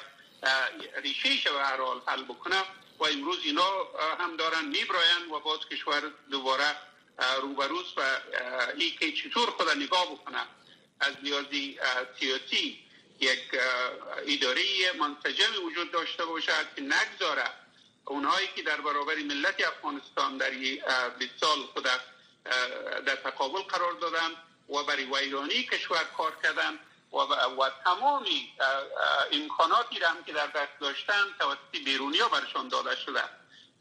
ریشه 1.03 1.53
و 1.53 1.57
هر 1.57 1.77
حال 1.77 2.01
حل 2.07 2.23
بکنه 2.23 2.63
و 2.99 3.03
امروز 3.03 3.39
اینا 3.43 3.87
هم 4.19 4.37
دارن 4.37 4.65
میبراین 4.65 5.31
و 5.31 5.39
باز 5.39 5.59
کشور 5.71 6.01
دوباره 6.31 6.75
روبروز 7.41 7.93
و 7.97 8.01
ای 8.77 8.91
که 8.91 9.11
چطور 9.11 9.49
خود 9.49 9.69
نگاه 9.69 10.05
بکنه 10.05 10.45
از 10.99 11.13
نیازی 11.23 11.79
سیاسی 12.19 12.85
یک 13.19 13.55
اداره 14.27 14.63
منسجم 14.99 15.65
وجود 15.65 15.91
داشته 15.91 16.25
باشد 16.25 16.75
که 16.75 16.81
نگذاره. 16.81 17.49
اونهایی 18.05 18.47
که 18.55 18.63
در 18.63 18.81
برابر 18.81 19.15
ملت 19.15 19.67
افغانستان 19.67 20.37
در 20.37 20.49
20 20.49 21.31
سال 21.39 21.59
خود 21.59 21.87
در 23.05 23.15
تقابل 23.15 23.61
قرار 23.61 23.93
دادن 23.93 24.29
و 24.69 24.83
برای 24.83 25.05
ویرانی 25.05 25.63
کشور 25.63 26.03
کار 26.17 26.33
کردن 26.43 26.79
و, 27.13 27.17
و 27.17 27.69
تمامی 27.83 28.53
امکاناتی 29.31 29.99
را 29.99 30.09
هم 30.09 30.23
که 30.23 30.33
در 30.33 30.47
دست 30.47 30.79
داشتن 30.79 31.23
توسط 31.39 31.83
بیرونی 31.85 32.17
ها 32.17 32.29
برشان 32.29 32.67
داده 32.67 32.95
شده. 32.95 33.23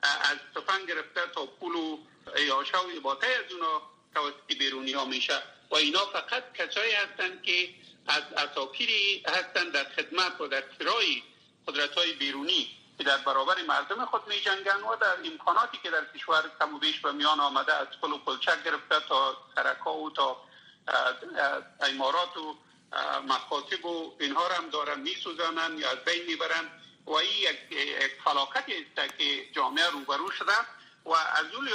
از 0.02 0.38
تفنگ 0.54 0.86
گرفته 0.86 1.20
تا 1.34 1.46
پول 1.46 1.74
و 1.74 1.98
ایاشه 2.36 2.78
و 2.78 2.90
عباته 2.96 3.26
از 3.26 3.52
اونا 3.52 3.82
توسط 4.14 4.58
بیرونی 4.58 4.92
ها 4.92 5.04
میشه. 5.04 5.42
و 5.70 5.76
اینا 5.76 6.06
فقط 6.06 6.52
کسایی 6.52 6.92
هستند 6.92 7.42
که 7.42 7.68
از 8.06 8.22
اساکیری 8.36 9.22
هستند 9.26 9.72
در 9.72 9.84
خدمت 9.84 10.40
و 10.40 10.48
در 10.48 10.64
کرای 10.78 11.22
قدرت 11.66 11.94
های 11.94 12.12
بیرونی 12.12 12.78
که 12.98 13.04
در 13.04 13.16
برابر 13.16 13.62
مردم 13.62 14.04
خود 14.04 14.28
می 14.28 14.40
جنگن 14.40 14.80
و 14.80 14.96
در 14.96 15.16
امکاناتی 15.24 15.78
که 15.82 15.90
در 15.90 16.04
کشور 16.14 16.50
کم 16.60 16.74
و 16.74 16.78
بیش 16.78 17.00
به 17.00 17.12
میان 17.12 17.40
آمده 17.40 17.74
از 17.74 17.86
پل 18.02 18.12
و 18.12 18.18
پلچک 18.18 18.64
گرفته 18.64 19.00
تا 19.08 19.36
سرکا 19.54 19.94
و 19.94 20.10
تا 20.10 20.36
ایمارات 21.86 22.36
و 22.36 22.56
مخاطب 23.28 23.84
و 23.84 24.16
اینها 24.20 24.48
هم 24.48 24.70
دارن 24.70 25.00
می 25.00 25.14
سوزانن 25.14 25.78
یا 25.78 25.90
از 25.90 25.98
بین 25.98 26.26
می‌برن 26.26 26.70
و 27.06 27.12
این 27.12 27.30
یک 27.40 28.12
فلاکتی 28.24 28.86
است 28.96 29.18
که 29.18 29.52
جامعه 29.52 29.90
روبرو 29.90 30.30
شده 30.30 30.52
و 31.04 31.10
از 31.10 31.44
اون 31.54 31.68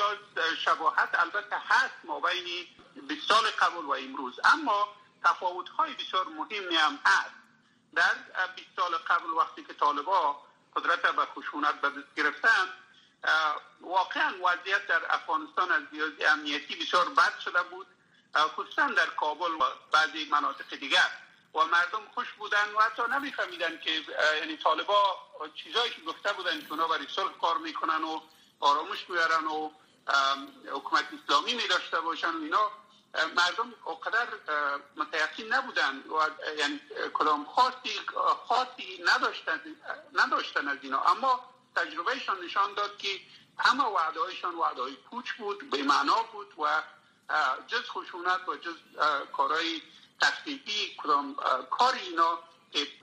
شباهت 0.66 1.10
البته 1.14 1.56
هست 1.70 1.94
ما 2.04 2.20
بین 2.20 2.68
20 3.08 3.28
سال 3.28 3.44
قبل 3.60 3.86
و 3.86 3.92
امروز. 3.92 4.40
اما 4.44 4.88
تفاوت 5.24 5.70
های 5.70 5.94
بسیار 5.94 6.28
مهمی 6.28 6.76
هم 6.76 7.00
هست. 7.06 7.32
در 7.96 8.16
20 8.56 8.68
سال 8.76 8.96
قبل 8.96 9.30
وقتی 9.30 9.64
که 9.64 9.74
طالبا 9.74 10.42
قدرت 10.76 11.02
به 11.02 11.26
خشونت 11.26 11.82
به 11.82 11.90
دست 11.90 12.16
گرفتن 12.16 12.68
واقعا 13.82 14.34
وضعیت 14.46 14.88
در 14.88 15.02
افغانستان 15.10 15.72
از 15.72 15.82
دیازی 15.92 16.26
امنیتی 16.26 16.76
بسیار 16.76 17.10
بد 17.10 17.40
شده 17.40 17.64
بود. 17.64 17.88
خصوصا 18.38 18.88
در 18.88 19.06
کابل 19.06 19.52
و 19.52 19.64
بعضی 19.92 20.26
مناطق 20.32 20.76
دیگر. 20.76 21.10
و 21.56 21.66
مردم 21.66 22.02
خوش 22.14 22.28
بودن 22.38 22.74
و 22.78 22.82
حتی 22.82 23.02
نمیفهمیدن 23.12 23.80
که 23.80 23.92
یعنی 24.40 24.58
طالبا 24.58 25.18
چیزایی 25.56 25.92
که 25.92 26.02
گفته 26.02 26.34
بودن 26.34 26.62
که 26.62 26.72
اونا 26.72 26.88
برای 26.88 27.08
صلح 27.16 27.32
کار 27.42 27.58
می‌کنن 27.58 28.04
و 28.04 28.22
آرامش 28.60 29.10
میارن 29.10 29.46
و 29.46 29.72
حکومت 30.72 31.06
اسلامی 31.24 31.54
می 31.54 31.68
داشته 31.68 32.00
باشن 32.00 32.36
اینا 32.36 32.72
مردم 33.36 33.74
اقدر 33.88 34.28
متیقین 34.96 35.54
نبودن 35.54 35.98
و 35.98 36.30
یعنی 36.58 36.80
کدام 37.14 37.46
خاصی 37.46 38.00
خاصی 38.48 39.04
نداشتن 39.06 39.62
نداشتن 40.14 40.68
از 40.68 40.78
اینا. 40.82 41.02
اما 41.02 41.50
تجربهشان 41.76 42.46
نشان 42.46 42.74
داد 42.74 42.98
که 42.98 43.22
همه 43.58 43.84
وعدهایشان 43.84 44.56
وعدهای 44.56 44.96
پوچ 44.96 45.32
بود 45.32 45.70
به 45.70 45.84
معنا 45.84 46.24
بود 46.24 46.60
و 46.60 46.84
جز 47.68 47.90
خشونت 47.90 48.50
و 48.50 48.56
جز 48.56 48.76
کارهای 49.32 49.82
تخصیصی 50.22 50.96
کدام 50.98 51.36
کار 51.72 51.94
اینا 51.94 52.40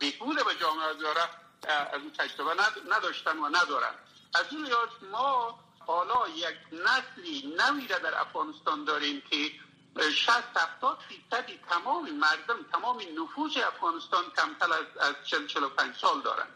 بهبود 0.00 0.44
به 0.44 0.54
جامعه 0.60 0.94
داره 0.94 1.20
از 1.68 2.00
این 2.00 2.12
تجربه 2.12 2.62
نداشتن 2.90 3.38
و 3.38 3.48
ندارن. 3.48 3.94
از 4.34 4.44
این 4.50 4.66
لحاظ 4.66 4.88
ما 5.12 5.60
حالا 5.86 6.28
یک 6.28 6.56
نسلی 6.72 7.54
نوی 7.58 7.86
در 7.86 8.20
افغانستان 8.20 8.84
داریم 8.84 9.22
که 9.30 9.50
60 10.10 10.30
70 10.56 10.98
فیصدی 11.08 11.60
تمام 11.70 12.10
مردم 12.10 12.62
تمام 12.72 13.00
نفوذ 13.18 13.56
افغانستان 13.56 14.24
کمتر 14.36 14.72
از 14.72 14.96
از 15.00 15.14
40 15.26 15.46
45 15.46 15.96
سال 15.96 16.20
دارن. 16.20 16.46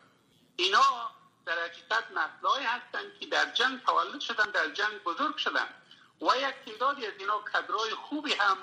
اینا 0.56 1.11
در 1.47 1.59
حقیقت 1.59 2.04
نسلای 2.11 2.64
هستند 2.64 3.18
که 3.21 3.26
در 3.26 3.52
جنگ 3.52 3.83
تولد 3.83 4.21
شدن 4.21 4.50
در 4.50 4.71
جنگ 4.71 5.02
بزرگ 5.02 5.37
شدن. 5.37 5.68
و 6.21 6.26
یک 6.37 6.54
تعدادی 6.66 7.06
از 7.06 7.12
اینا 7.18 7.40
کدرای 7.40 7.90
خوبی 7.90 8.35
هم 8.35 8.56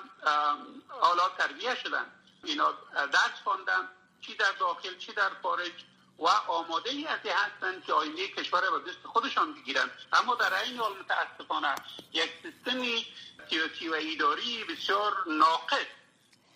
حالا 0.88 1.28
تربیه 1.38 1.74
شدن. 1.74 2.06
اینا 2.44 2.72
درس 2.94 3.40
خواندن 3.44 3.88
چی 4.20 4.34
در 4.34 4.52
داخل 4.52 4.98
چی 4.98 5.12
در 5.12 5.30
خارج 5.42 5.72
و 6.18 6.26
آماده 6.28 6.90
ای 6.90 7.06
از 7.06 7.20
هستند 7.20 7.84
که 7.84 7.92
آینده 7.92 8.28
کشور 8.28 8.60
به 8.60 8.90
دست 8.90 9.06
خودشان 9.06 9.54
بگیرن. 9.54 9.90
اما 10.12 10.34
در 10.34 10.62
این 10.62 10.78
حال 10.78 10.92
متاسفانه 10.98 11.74
یک 12.12 12.30
سیستمی 12.42 13.06
سیاسی 13.50 13.88
و 13.88 13.94
ایداری 13.94 14.64
بسیار 14.64 15.16
ناقص 15.26 15.86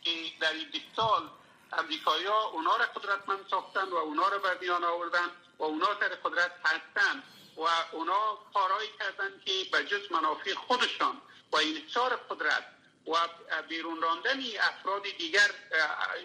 که 0.03 0.11
در 0.41 0.53
این 0.53 0.83
سال 0.97 1.29
امریکایی 1.73 2.27
ها 2.27 2.45
اونا 2.45 2.77
را 2.77 2.87
قدرتمند 2.87 3.47
ساختن 3.51 3.89
و 3.89 3.95
اونا 3.95 4.29
را 4.29 4.39
به 4.39 4.59
میان 4.61 4.85
آوردن 4.85 5.31
و 5.59 5.63
اونا 5.65 5.95
در 5.95 6.09
قدرت 6.09 6.53
هستند 6.65 7.23
و 7.57 7.67
اونا 7.93 8.39
کارهایی 8.55 8.91
کردن 8.99 9.41
که 9.45 9.53
به 9.73 9.85
جز 9.85 10.13
منافع 10.13 10.55
خودشان 10.55 11.21
و 11.53 11.57
انحصار 11.57 12.17
قدرت 12.17 12.65
و 13.07 13.17
بیرون 13.69 14.03
راندن 14.03 14.41
افراد 14.61 15.03
دیگر 15.19 15.51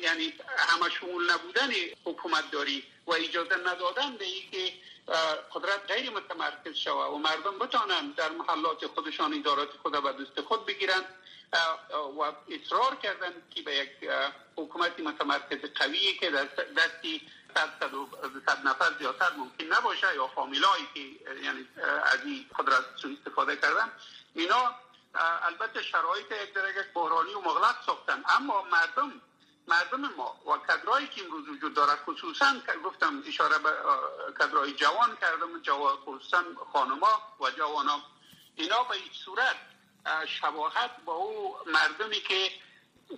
یعنی 0.01 0.33
همه 0.57 0.89
شمول 0.89 1.31
نبودن 1.31 1.69
حکومت 2.05 2.51
داری 2.51 2.83
و 3.07 3.11
اجازه 3.11 3.55
ندادن 3.55 4.17
به 4.17 4.25
که 4.51 4.73
قدرت 5.53 5.91
غیر 5.91 6.09
متمرکز 6.09 6.75
شود 6.75 7.13
و 7.13 7.17
مردم 7.17 7.59
بتانند 7.59 8.15
در 8.15 8.29
محلات 8.29 8.87
خودشان 8.87 9.33
ادارات 9.33 9.69
خود 9.81 10.03
به 10.03 10.23
دست 10.23 10.41
خود 10.41 10.65
بگیرند 10.65 11.05
و 11.93 12.21
اصرار 12.49 12.95
کردن 12.95 13.33
که 13.55 13.61
به 13.61 13.75
یک 13.75 13.89
حکومت 14.55 14.99
متمرکز 14.99 15.69
قوی 15.75 16.13
که 16.13 16.31
دستی 16.77 17.21
صد 18.45 18.67
نفر 18.67 18.93
زیادتر 18.99 19.31
ممکن 19.37 19.63
نباشه 19.63 20.15
یا 20.15 20.27
فامیلایی 20.27 20.87
که 20.93 20.99
یعنی 21.43 21.67
از 22.03 22.19
این 22.25 22.45
قدرت 22.59 22.85
استفاده 23.19 23.55
کردن. 23.55 23.91
اینا 24.33 24.75
البته 25.41 25.83
شرایط 25.83 26.31
یک 26.31 26.53
درجه 26.53 26.85
بحرانی 26.93 27.33
و 27.33 27.41
مغلق 27.41 27.85
ساختن. 27.85 28.23
اما 28.29 28.61
مردم 28.61 29.21
مردم 29.67 30.01
ما 30.17 30.41
و 30.45 30.57
کدرایی 30.57 31.07
که 31.07 31.23
امروز 31.23 31.49
وجود 31.49 31.73
دارد 31.73 31.99
خصوصا 32.05 32.55
گفتم 32.85 33.23
اشاره 33.27 33.57
به 33.57 33.69
کدرای 34.39 34.73
جوان 34.73 35.17
کردم 35.21 35.61
جوان 35.61 35.95
خصوصا 35.95 36.43
خانما 36.73 37.21
و 37.39 37.51
جوانا 37.51 38.01
اینا 38.55 38.83
به 38.83 38.91
این 38.91 39.09
صورت 39.25 39.55
شباهت 40.27 40.91
با 41.05 41.13
او 41.13 41.57
مردمی 41.65 42.19
که 42.19 42.51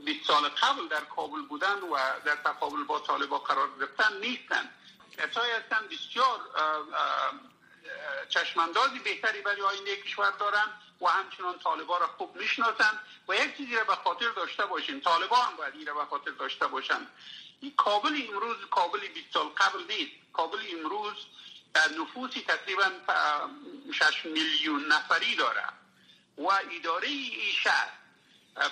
20 0.05 0.27
سال 0.27 0.49
قبل 0.49 0.87
در 0.87 1.03
کابل 1.03 1.41
بودن 1.41 1.79
و 1.79 1.97
در 2.25 2.35
تقابل 2.35 2.83
با 2.83 2.99
طالبا 2.99 3.39
قرار 3.39 3.69
گرفتن 3.79 4.17
نیستن. 4.17 4.69
کسایی 5.17 5.51
هستن 5.51 5.87
بسیار 5.87 6.39
چشماندازی 8.29 8.99
بهتری 8.99 9.41
برای 9.41 9.61
آینده 9.61 10.01
کشور 10.01 10.31
دارن 10.31 10.65
و 11.01 11.07
همچنان 11.07 11.59
طالبا 11.59 11.97
را 11.97 12.07
خوب 12.07 12.35
می‌شناسن 12.35 12.99
و 13.27 13.35
یک 13.35 13.57
چیزی 13.57 13.75
را 13.75 13.83
به 13.83 13.95
خاطر 13.95 14.29
داشته 14.29 14.65
باشین 14.65 15.01
طالبا 15.01 15.35
هم 15.35 15.55
باید 15.55 15.73
این 15.75 15.87
را 15.87 15.93
به 15.93 16.05
خاطر 16.05 16.31
داشته 16.31 16.67
باشن. 16.67 17.07
این 17.59 17.75
کابل 17.75 18.27
امروز 18.29 18.57
کابل 18.71 19.07
20 19.07 19.33
سال 19.33 19.47
قبل 19.47 19.83
نیست. 19.89 20.11
کابل 20.33 20.59
امروز 20.71 21.15
نفوسی 21.99 22.41
تقریبا 22.41 22.91
6 23.93 24.25
میلیون 24.25 24.85
نفری 24.85 25.35
داره 25.35 25.63
و 26.37 26.47
اداره 26.47 27.07
ای 27.07 27.51
شهر 27.63 27.89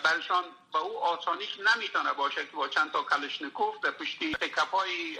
برشان 0.03 0.43
با 0.73 0.79
او 0.79 0.97
آسانی 0.99 1.45
نمی‌تونه 1.67 2.13
باشه 2.13 2.41
که 2.45 2.57
با 2.57 2.67
چند 2.67 2.91
تا 2.91 3.03
کلشنکوف 3.03 3.75
در 3.83 3.91
پشتی 3.91 4.35
های 4.71 5.17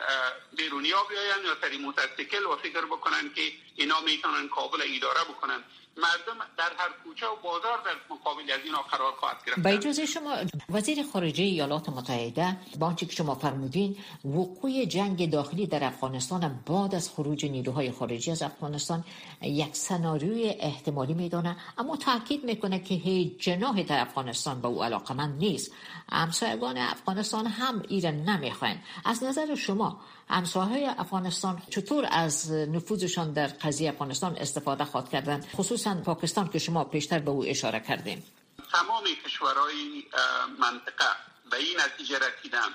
بیرونی 0.58 0.92
ها 0.92 1.04
بیاین 1.10 1.46
یا 1.46 1.56
سری 1.62 1.78
موترسیکل 1.78 2.44
و 2.46 2.56
فکر 2.56 2.86
بکنن 2.86 3.34
که 3.36 3.42
اینا 3.76 4.02
می‌تونن 4.02 4.50
کابل 4.50 4.82
اداره 4.96 5.24
بکنن. 5.30 5.64
مردم 5.98 6.46
در 6.58 6.72
هر 6.78 6.90
کوچه 7.04 7.28
و 7.28 7.36
بازار 7.44 7.78
در 7.86 8.16
مقابل 8.16 8.52
از 8.52 8.60
اینا 8.64 8.82
قرار 8.82 9.12
خواهد 9.12 9.38
گرفت. 9.46 9.60
با 9.60 9.70
اجازه 9.70 10.06
شما 10.06 10.38
وزیر 10.70 11.04
خارجه 11.14 11.44
ایالات 11.44 11.90
متحده 11.90 12.58
با 12.80 12.88
آنچه 12.88 13.06
که 13.06 13.16
شما 13.16 13.36
فرمودین 13.36 13.98
وقوع 14.26 14.86
جنگ 14.86 15.32
داخلی 15.32 15.68
در 15.68 15.84
افغانستان 15.84 16.64
بعد 16.66 16.96
از 16.96 17.10
خروج 17.10 17.46
نیروهای 17.46 17.92
خارجی 17.92 18.32
از 18.32 18.42
افغانستان 18.42 19.04
یک 19.42 19.76
سناریوی 19.76 20.50
احتمالی 20.50 21.14
میدانه. 21.14 21.58
اما 21.78 21.98
تاکید 21.98 22.44
می‌کنه 22.44 22.80
که 22.80 22.96
هیچ 22.96 23.38
جناح 23.38 23.84
در 23.84 24.02
افغانستان 24.02 24.62
به 24.62 24.68
او 24.68 24.84
علاقه 24.84 25.14
من 25.14 25.38
نیست. 25.42 25.72
همسایگان 26.12 26.78
افغانستان 26.78 27.46
هم 27.48 27.84
ایران 27.88 28.14
نمی‌خواین 28.30 28.80
از 29.06 29.24
نظر 29.24 29.56
شما 29.56 30.02
همسایه 30.30 30.96
افغانستان 30.98 31.62
چطور 31.70 32.08
از 32.12 32.52
نفوذشان 32.52 33.34
در 33.34 33.48
قضیه 33.48 33.90
افغانستان 33.90 34.36
استفاده 34.38 34.86
خواهد 34.86 35.10
کردن 35.10 35.40
خصوصا 35.56 35.96
پاکستان 35.96 36.50
که 36.50 36.60
شما 36.60 36.84
پیشتر 36.84 37.20
به 37.20 37.32
او 37.32 37.46
اشاره 37.46 37.80
کردیم. 37.80 38.24
تمام 38.72 39.04
کشورهای 39.26 40.04
منطقه 40.60 41.12
به 41.52 41.58
این 41.58 41.78
نتیجه 41.86 42.20
رسیدن 42.26 42.70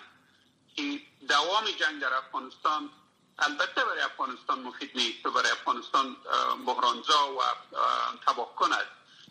که 0.77 0.83
دوام 1.29 1.65
جنگ 1.81 2.01
در 2.01 2.15
افغانستان 2.15 2.91
البته 3.39 3.85
برای 3.85 4.01
افغانستان 4.01 4.63
مفید 4.63 4.91
نیست 4.95 5.27
و 5.27 5.31
برای 5.31 5.51
افغانستان 5.51 6.17
بحرانزا 6.67 7.21
و 7.39 7.41
تباه 8.27 8.55
کند 8.57 8.87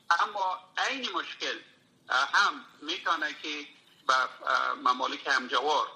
اما 0.10 0.60
عین 0.78 1.06
مشکل 1.20 1.58
هم 2.10 2.66
می‌تونه 2.82 3.36
که 3.44 3.68
به 4.08 4.14
ممالک 4.84 5.28
همجوار 5.28 5.88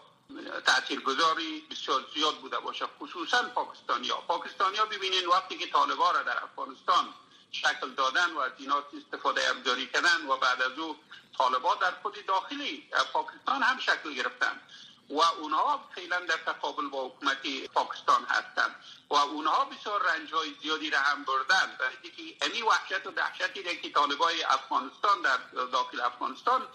تاثیرگذاری 0.65 1.67
بسیار 1.71 2.05
زیاد 2.13 2.35
بوده 2.35 2.59
باشه 2.59 2.85
خصوصا 2.99 3.43
پاکستانیا. 3.43 4.15
پاکستانیا 4.15 4.85
ببینین 4.85 5.25
وقتی 5.25 5.57
که 5.57 5.67
طالبان 5.67 6.15
را 6.15 6.23
در 6.23 6.43
افغانستان 6.43 7.13
شکل 7.51 7.89
دادن 7.89 8.31
و 8.31 8.39
از 8.39 8.51
اینا 8.57 8.83
استفاده 8.97 9.49
ابزاری 9.49 9.87
کردن 9.87 10.27
و 10.29 10.37
بعد 10.37 10.61
از 10.61 10.79
او 10.79 10.95
طالبان 11.37 11.77
در 11.81 11.91
خود 12.01 12.25
داخلی 12.25 12.89
پاکستان 13.13 13.61
هم 13.61 13.79
شکل 13.79 14.13
گرفتن. 14.13 14.61
و 15.09 15.21
اونها 15.21 15.89
فعلا 15.95 16.19
در 16.19 16.37
تقابل 16.37 16.89
با 16.89 17.07
حکومت 17.07 17.67
پاکستان 17.73 18.23
هستند 18.23 18.75
و 19.09 19.13
اونها 19.15 19.65
بسیار 19.65 20.03
رنج 20.03 20.33
های 20.33 20.55
زیادی 20.61 20.89
را 20.89 20.99
هم 20.99 21.23
بردن. 21.23 21.75
در 21.79 22.09
که 22.09 22.21
اینی 22.21 22.61
وحشت 22.61 23.07
و 23.07 23.11
دهشتی 23.11 23.77
که 23.77 23.89
طالبای 23.89 24.43
افغانستان 24.43 25.21
در 25.21 25.37
داخل 25.65 26.01
افغانستان 26.01 26.67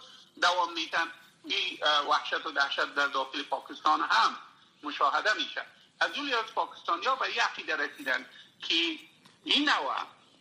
دوام 0.43 0.73
میتن 0.73 1.13
این 1.45 1.79
وحشت 2.09 2.47
و 2.47 2.51
دهشت 2.51 2.95
در 2.95 3.07
داخل 3.07 3.43
پاکستان 3.43 4.01
هم 4.01 4.37
مشاهده 4.83 5.33
میشه. 5.35 5.67
از 6.01 6.13
جوری 6.13 6.35
از 6.35 6.47
پاکستانیا 6.55 7.17
به 7.17 7.37
یه 7.37 7.43
عقیده 7.43 7.77
رسیدن 7.77 8.27
که 8.63 8.99
این 9.45 9.69
نوع 9.69 9.95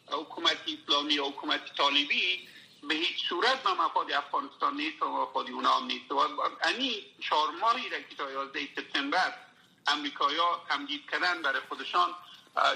حکومت 0.08 0.58
اسلامی 0.68 1.20
و 1.20 1.26
حکومت 1.26 1.76
طالبی 1.76 2.50
به 2.88 2.94
هیچ 2.96 3.30
صورت 3.30 3.64
به 3.64 3.74
مفاد 3.74 4.12
افغانستان 4.12 4.74
نیست 4.76 5.02
و 5.02 5.08
مفاد 5.08 5.50
اونا 5.50 5.74
هم 5.74 5.86
نیست. 5.86 6.12
و 6.12 6.20
انی 6.62 7.06
چهار 7.22 7.50
ماهی 7.50 7.90
را 7.90 8.00
که 8.00 8.16
تا 8.16 8.32
11 8.32 8.68
سپتامبر 8.76 9.34
امریکایا 9.88 10.62
تمدید 10.70 11.12
کردن 11.12 11.42
برای 11.42 11.62
خودشان 11.70 12.16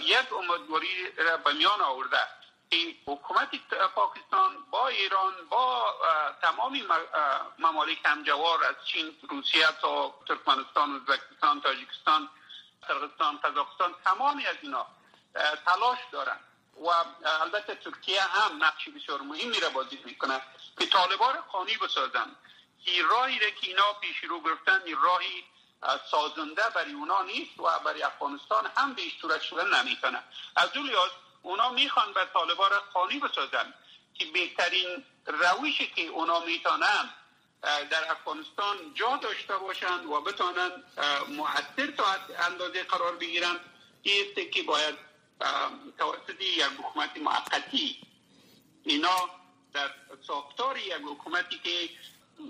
یک 0.02 0.34
امیدواری 0.34 1.12
را 1.18 1.38
به 1.38 1.54
میان 1.54 1.82
آورده. 1.82 2.20
این 2.70 2.96
حکومت 3.06 3.50
پاکستان 3.96 4.58
با 4.72 4.88
ایران 4.88 5.34
با 5.50 5.94
تمامی 6.42 6.84
ممالک 7.60 7.98
همجوار 8.06 8.64
از 8.64 8.76
چین 8.86 9.18
روسیه 9.30 9.68
تا 9.82 10.16
ترکمنستان 10.28 10.96
ازبکستان 10.96 11.62
تاجیکستان 11.62 12.30
قرغستان 12.88 13.38
قزاقستان 13.38 13.96
تمامی 14.06 14.46
از 14.46 14.56
اینا 14.62 14.86
تلاش 15.66 16.00
دارن. 16.12 16.40
و 16.82 16.88
البته 17.42 17.76
ترکیه 17.76 18.22
هم 18.22 18.64
نقشی 18.64 18.92
بسیار 18.92 19.22
مهمی 19.22 19.60
را 19.60 19.70
بازی 19.70 20.00
می‌کنه. 20.06 20.42
که 20.80 20.86
طالبان 20.86 21.36
قانی 21.42 21.78
بسازن. 21.78 22.36
این 22.86 23.08
راهی 23.08 23.40
را 23.40 23.50
که 23.50 23.68
اینا 23.68 23.94
پیش 23.94 24.18
رو 24.24 24.42
گرفتن 24.42 24.82
این 24.86 24.98
راهی 25.02 25.44
سازنده 26.12 26.70
برای 26.76 26.92
اونا 26.92 27.22
نیست 27.22 27.60
و 27.60 27.80
برای 27.86 28.04
افغانستان 28.04 28.72
هم 28.78 28.94
به 28.94 29.02
صورت 29.22 29.42
شدن 29.42 29.80
نمی‌کنه. 29.80 30.24
از 30.56 30.70
اون 30.76 30.92
اونا 31.42 31.70
می‌خوان 31.70 32.14
به 32.14 32.26
طالبان 32.34 32.72
را 32.72 32.84
خانی 32.94 33.20
بسازن 33.20 33.74
که 34.14 34.26
بهترین 34.26 35.06
روشی 35.26 35.88
که 35.88 36.02
اونا 36.02 36.40
می‌تونن 36.40 37.10
در 37.62 38.12
افغانستان 38.12 38.94
جا 38.94 39.18
داشته 39.18 39.58
باشند 39.58 40.06
و 40.06 40.22
بتانن 40.22 40.84
مؤثر 41.28 41.92
تا 41.98 42.06
اندازه 42.40 42.84
قرار 42.84 43.16
بگیرن. 43.16 43.60
است 44.06 44.52
که 44.52 44.64
باید 44.64 45.07
توسط 45.98 46.42
یک 46.42 46.64
حکومت 46.64 47.18
موقتی. 47.18 48.02
اینا 48.84 49.30
در 49.74 49.90
ساختار 50.28 50.78
یک 50.78 50.94
حکومتی 50.94 51.60
که 51.64 51.90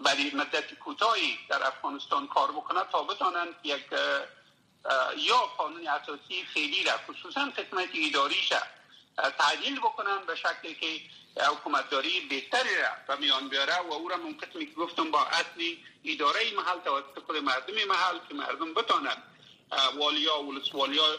برای 0.04 0.32
مدت 0.34 0.74
کوتاهی 0.74 1.40
در 1.50 1.68
افغانستان 1.68 2.28
کار 2.28 2.52
بکنه 2.52 2.80
تا 2.92 3.04
بتانند 3.04 3.56
یک 3.64 3.86
یا 5.18 5.38
قانون 5.58 5.88
اساسی 5.88 6.46
فعلی 6.54 6.84
را 6.84 6.92
خصوصا 7.08 7.46
قسمت 7.46 7.90
اداریش 7.94 8.54
تعدیل 9.40 9.80
بکنن 9.80 10.18
به 10.28 10.36
شکلی 10.36 10.76
که 10.76 11.02
حکومتداری 11.44 12.22
بهتری 12.30 12.76
را 12.76 12.90
به 13.08 13.22
میان 13.22 13.50
بیاره 13.50 13.80
و 13.80 13.94
او 13.94 14.10
را 14.10 14.18
ممکن 14.18 14.48
که 14.60 14.66
گفتم 14.66 15.12
با 15.12 15.26
اصلی 15.26 15.84
اداره 16.06 16.40
محل 16.56 16.80
توسط 16.80 17.26
خود 17.26 17.38
مردم 17.38 17.74
محل 17.88 18.20
که 18.30 18.34
مردم 18.34 18.74
بتانند 18.74 19.24
والیا 19.72 20.44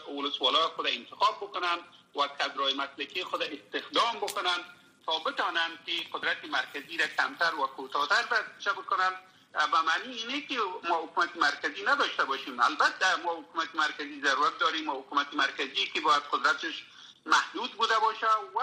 ولسوالا 0.09 0.69
خود 0.75 0.87
انتخاب 0.87 1.37
بکنن 1.37 1.77
و 2.15 2.27
کدرای 2.27 2.73
مسلکی 2.73 3.23
خود 3.23 3.43
استخدام 3.43 4.15
بکنن 4.15 4.57
تا 5.05 5.19
بتانند 5.19 5.79
که 5.85 5.91
قدرت 6.13 6.45
مرکزی 6.45 6.97
را 6.97 7.05
کمتر 7.17 7.55
و 7.55 7.67
کوتاهتر 7.67 8.23
بشه 8.57 8.71
بکنن 8.71 9.11
به 9.53 9.81
معنی 9.81 10.13
اینه 10.13 10.41
که 10.41 10.59
ما 10.89 10.95
حکومت 10.95 11.37
مرکزی 11.37 11.83
نداشته 11.83 12.25
باشیم. 12.25 12.59
البته 12.59 13.15
ما 13.15 13.35
حکومت 13.35 13.75
مرکزی 13.75 14.21
ضرورت 14.21 14.57
داریم. 14.57 14.85
ما 14.85 14.93
حکومت 14.93 15.33
مرکزی 15.33 15.87
که 15.93 16.01
باید 16.01 16.23
قدرتش 16.31 16.85
محدود 17.25 17.71
بوده 17.71 17.99
باشه 17.99 18.27
و 18.27 18.59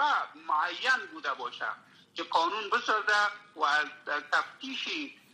معین 0.47 1.05
بوده 1.13 1.33
باشه. 1.33 1.65
که 2.15 2.23
قانون 2.23 2.69
بسازه 2.69 3.27
و 3.55 3.63
از 3.63 3.87
تفتیش 4.31 4.87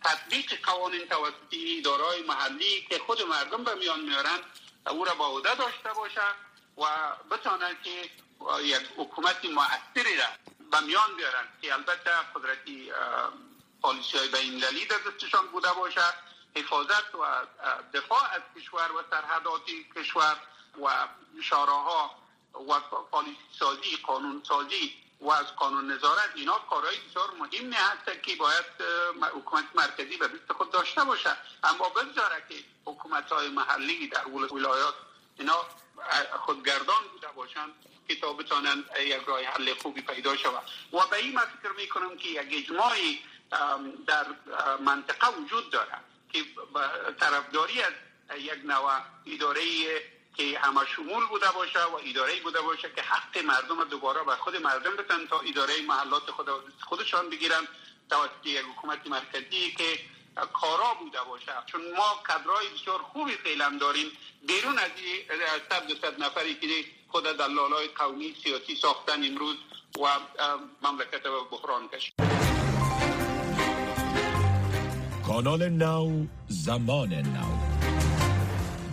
تطبیق 0.03 0.65
قوانین 0.65 1.07
توسط 1.07 1.33
ادارای 1.79 2.23
محلی 2.23 2.87
که 2.89 2.99
خود 2.99 3.21
مردم 3.21 3.63
به 3.63 3.75
میان 3.75 3.99
میارن 3.99 4.39
او 4.89 5.05
را 5.05 5.15
با 5.15 5.27
عهده 5.27 5.55
داشته 5.55 5.93
باشه 5.93 6.21
و 6.77 7.15
بتانه 7.31 7.77
که 7.83 8.09
یک 8.63 8.89
حکومت 8.97 9.45
مؤثری 9.45 10.17
را 10.17 10.25
به 10.71 10.79
میان 10.79 11.15
بیارن 11.17 11.47
که 11.61 11.73
البته 11.73 12.11
قدرتی 12.35 12.91
پالیسی 13.81 14.17
های 14.17 14.27
بین 14.27 14.57
در 14.59 14.97
دستشان 15.11 15.47
بوده 15.47 15.73
باشه 15.73 16.01
حفاظت 16.55 17.15
و 17.15 17.25
دفاع 17.93 18.33
از 18.33 18.41
کشور 18.55 18.91
و 18.91 19.03
سرحدات 19.11 19.61
کشور 19.95 20.37
و 20.81 21.07
شاراها 21.41 22.15
و 22.53 22.79
پالیسی 23.11 23.37
سازی 23.59 23.97
قانون 23.97 24.43
سازی 24.47 25.02
و 25.23 25.31
از 25.31 25.45
قانون 25.55 25.91
نظارت 25.91 26.29
اینا 26.35 26.59
کارهای 26.69 26.95
بسیار 27.09 27.31
مهمی 27.39 27.75
هست 27.75 28.21
که 28.23 28.35
باید 28.35 28.65
حکومت 29.21 29.65
مرکزی 29.75 30.17
به 30.17 30.27
دست 30.27 30.51
خود 30.51 30.71
داشته 30.71 31.03
باشه. 31.03 31.37
اما 31.63 31.89
بگذاره 31.89 32.43
که 32.49 32.55
حکومت 32.85 33.31
های 33.31 33.49
محلی 33.49 34.07
در 34.07 34.27
ولایات 34.27 34.93
اینا 35.39 35.65
خودگردان 36.39 37.03
بوده 37.11 37.27
باشند 37.35 37.73
که 38.07 38.15
تا 38.15 38.33
بتانن 38.33 38.83
یک 38.99 39.21
راه 39.25 39.43
حل 39.43 39.73
خوبی 39.73 40.01
پیدا 40.01 40.37
شود. 40.37 40.63
و 40.93 40.97
به 41.11 41.17
این 41.17 41.39
فکر 41.39 41.71
می‌کنم 41.77 42.17
که 42.17 42.29
یک 42.29 42.47
اجماعی 42.51 43.19
در 44.07 44.25
منطقه 44.79 45.27
وجود 45.27 45.69
داره 45.69 45.97
که 46.31 46.45
طرفداری 47.19 47.81
از 47.81 47.93
یک 48.37 48.59
نوع 48.65 48.91
اداره 49.25 49.61
که 50.37 50.59
همه 50.59 50.81
شمول 50.95 51.27
بوده 51.29 51.51
باشه 51.55 51.83
و 51.83 51.95
اداره 52.09 52.33
بوده 52.43 52.61
باشه 52.61 52.91
که 52.95 53.01
حق 53.01 53.37
مردم 53.37 53.83
دوباره 53.89 54.23
به 54.23 54.35
خود 54.35 54.55
مردم 54.55 54.95
بتن 54.95 55.27
تا 55.29 55.39
اداره 55.39 55.73
محلات 55.87 56.31
خود 56.31 56.47
خودشان 56.81 57.29
بگیرن. 57.29 57.67
توسط 58.09 58.45
یک 58.45 58.57
حکومت 58.57 59.07
مرکزی 59.07 59.71
که 59.77 59.99
کارا 60.53 60.93
بوده 60.99 61.17
باشه. 61.29 61.51
چون 61.65 61.81
ما 61.97 62.09
کادرای 62.27 62.67
بسیار 62.73 62.99
خوبی 62.99 63.31
فعلا 63.31 63.77
داریم. 63.81 64.07
بیرون 64.47 64.77
از 64.77 64.91
صد 65.69 65.87
صد 66.01 66.23
نفری 66.23 66.55
که 66.55 66.67
خود 67.07 67.23
دلالای 67.23 67.87
قومی 67.87 68.35
سیاسی 68.43 68.75
ساختن 68.75 69.23
امروز 69.23 69.57
و 69.99 70.05
مملکت 70.81 71.23
به 71.23 71.29
بحران 71.51 71.87
کشید. 71.87 72.13
کانال 75.27 75.69
نو 75.69 76.25
زمان 76.47 77.13
نو. 77.13 77.62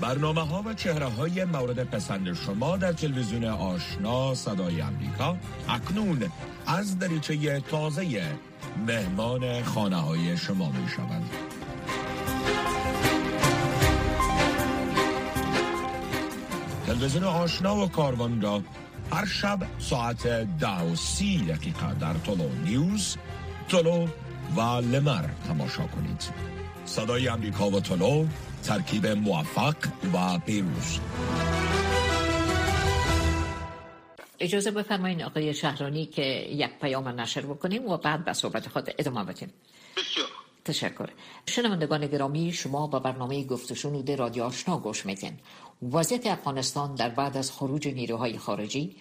برنامه 0.00 0.40
ها 0.40 0.62
و 0.66 0.74
چهره 0.74 1.06
های 1.06 1.44
مورد 1.44 1.84
پسند 1.84 2.32
شما 2.32 2.76
در 2.76 2.92
تلویزیون 2.92 3.44
آشنا 3.44 4.34
صدای 4.34 4.80
امریکا 4.80 5.36
اکنون 5.68 6.30
از 6.66 6.98
دریچه 6.98 7.60
تازه 7.60 8.22
مهمان 8.86 9.62
خانه 9.62 9.96
های 9.96 10.36
شما 10.36 10.70
می 10.70 10.88
شوند. 10.88 11.30
تلویزیون 16.86 17.24
آشنا 17.24 17.76
و 17.76 17.88
کاروان 17.88 18.40
را 18.40 18.62
هر 19.12 19.26
شب 19.26 19.58
ساعت 19.78 20.26
ده 20.58 20.80
و 20.80 20.96
سی 20.96 21.38
دقیقه 21.38 21.94
در 21.94 22.14
طلو 22.14 22.48
نیوز، 22.64 23.16
طلو 23.68 24.06
و 24.56 24.60
لمر 24.60 25.24
تماشا 25.48 25.86
کنید. 25.86 26.24
صدای 26.90 27.28
امریکا 27.28 27.70
و 27.70 27.80
طلو 27.80 28.26
ترکیب 28.62 29.06
موفق 29.06 29.76
و 30.14 30.38
پیروز. 30.38 30.98
اجازه 34.40 34.70
بفرمایید 34.70 35.22
آقای 35.22 35.54
شهرانی 35.54 36.06
که 36.06 36.22
یک 36.50 36.70
پیام 36.80 37.08
نشر 37.08 37.40
بکنیم 37.40 37.88
و 37.88 37.96
بعد 37.96 38.24
به 38.24 38.32
صحبت 38.32 38.68
خود 38.68 38.90
ادامه 38.98 39.24
بدیم. 39.24 39.52
تشکر. 40.64 41.08
شنوندگان 41.46 42.06
گرامی 42.06 42.52
شما 42.52 42.86
با 42.86 42.98
برنامه 42.98 43.44
گفتشنود 43.44 44.10
رادیو 44.10 44.44
آشنا 44.44 44.78
گوش 44.78 45.06
میدین 45.06 45.38
وضعیت 45.92 46.26
افغانستان 46.26 46.94
در 46.94 47.08
بعد 47.08 47.36
از 47.36 47.52
خروج 47.52 47.88
نیروهای 47.88 48.38
خارجی 48.38 48.96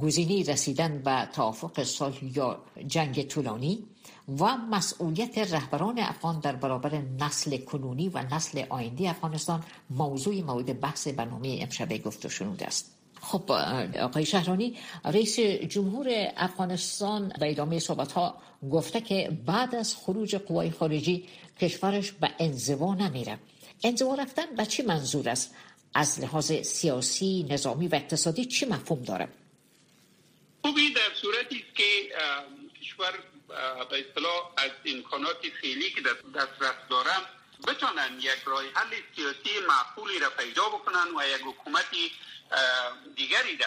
گزینه 0.00 0.52
رسیدن 0.52 1.02
به 1.02 1.28
توافق 1.34 1.82
صلح 1.82 2.24
یا 2.36 2.62
جنگ 2.86 3.22
طولانی 3.22 3.84
و 4.40 4.56
مسئولیت 4.56 5.38
رهبران 5.38 5.98
افغان 5.98 6.40
در 6.40 6.56
برابر 6.56 7.02
نسل 7.20 7.56
کنونی 7.56 8.08
و 8.08 8.34
نسل 8.34 8.64
آینده 8.68 9.10
افغانستان 9.10 9.64
موضوع 9.90 10.40
مورد 10.40 10.80
بحث 10.80 11.08
برنامه 11.08 11.58
امشب 11.62 12.02
گفت 12.02 12.26
و 12.26 12.28
شنود 12.28 12.62
است. 12.62 12.94
خب 13.20 13.52
آقای 14.00 14.26
شهرانی 14.26 14.76
رئیس 15.04 15.40
جمهور 15.40 16.06
افغانستان 16.36 17.32
به 17.40 17.50
ادامه 17.50 17.78
صحبت 17.78 18.12
ها 18.12 18.34
گفته 18.70 19.00
که 19.00 19.38
بعد 19.46 19.74
از 19.74 19.96
خروج 19.96 20.36
قوای 20.36 20.70
خارجی 20.70 21.24
کشورش 21.60 22.12
به 22.12 22.30
انزوا 22.38 22.94
نمیره. 22.94 23.38
انزوا 23.84 24.14
رفتن 24.14 24.46
به 24.56 24.66
چی 24.66 24.82
منظور 24.82 25.28
است؟ 25.28 25.54
از 25.94 26.20
لحاظ 26.20 26.52
سیاسی 26.52 27.46
نظامی 27.50 27.88
و 27.88 27.94
اقتصادی 27.94 28.44
چی 28.44 28.66
مفهوم 28.66 29.02
داره؟ 29.02 29.28
خوبی 30.62 30.92
در 30.94 31.14
صورتی 31.22 31.64
که 31.74 31.84
کشور 32.80 33.12
به 33.90 34.08
اصطلاح 34.08 34.52
از 34.56 34.70
امکانات 34.84 35.46
فعلی 35.62 35.90
که 35.90 36.00
دسترس 36.34 36.74
دارن 36.90 37.20
بتانن 37.66 38.20
یک 38.20 38.42
راه 38.44 38.62
حل 38.74 38.94
سیاسی 39.16 39.60
معقولی 39.68 40.18
را 40.18 40.30
پیدا 40.30 40.68
بکنن 40.68 41.06
و 41.16 41.28
یک 41.28 41.42
حکومتی 41.44 42.12
دیگری 43.16 43.56
را 43.56 43.66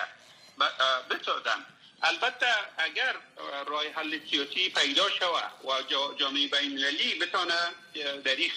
بسازن. 1.09 1.65
البته 2.03 2.47
اگر 2.77 3.15
راه 3.65 3.83
حل 3.95 4.19
سیاسی 4.29 4.69
پیدا 4.69 5.09
شود 5.09 5.51
و 5.65 5.81
جامعه 6.17 6.47
بین 6.47 6.51
المللی 6.51 7.19
بتانه 7.19 7.71
در 8.23 8.35
این 8.35 8.51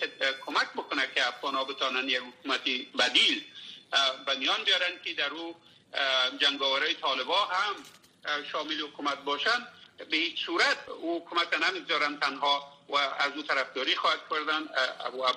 کمک 0.47 0.73
بکنه 0.73 1.09
که 1.15 1.29
افغان 1.29 1.65
بتانن 1.65 2.09
یک 2.09 2.23
حکومتی 2.23 2.93
بدیل 2.99 3.45
به 4.27 4.35
میان 4.35 4.65
که 5.05 5.15
در 5.15 5.31
او 5.31 5.57
جنگاوره 6.41 6.95
طالبا 6.95 7.45
هم 7.45 7.75
شامل 8.53 8.81
حکومت 8.81 9.19
باشند 9.19 9.69
به 9.99 10.17
هیچ 10.17 10.47
صورت 10.47 10.89
او 10.89 11.21
حکومت 11.21 11.55
نمی‌گذارن 11.55 12.21
تنها 12.21 12.75
و 12.89 12.97
از 12.97 13.33
او 13.37 13.43
طرفداری 13.43 13.97
خواهد 13.97 14.21
کردن 14.31 14.63
و 15.21 15.33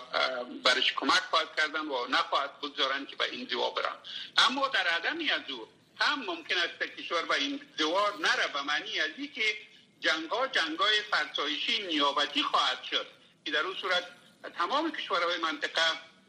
برش 0.63 0.93
کمک 0.93 1.21
خواهد 1.29 1.55
کردن 1.57 1.87
و 1.87 2.07
نخواهد 2.07 2.59
بگذارن 2.59 3.05
که 3.05 3.15
به 3.15 3.25
این 3.31 3.43
دیوا 3.43 3.69
برن 3.69 3.95
اما 4.37 4.67
در 4.67 4.87
عدمی 4.87 5.29
از 5.29 5.41
او 5.49 5.67
هم 5.99 6.19
ممکن 6.25 6.57
است 6.57 6.97
کشور 6.97 7.21
به 7.21 7.35
این 7.35 7.61
دیوار 7.77 8.17
نره 8.19 8.47
به 8.53 8.61
معنی 8.61 8.99
از 8.99 9.09
که 9.35 9.57
جنگ 9.99 10.29
ها 10.29 10.47
جنگ 10.47 10.79
های 10.79 11.01
فرسایشی 11.01 11.87
نیابتی 11.87 12.43
خواهد 12.43 12.83
شد 12.83 13.07
که 13.45 13.51
در 13.51 13.59
اون 13.59 13.75
صورت 13.75 14.07
تمام 14.57 14.91
کشورهای 14.91 15.37
منطقه 15.37 15.81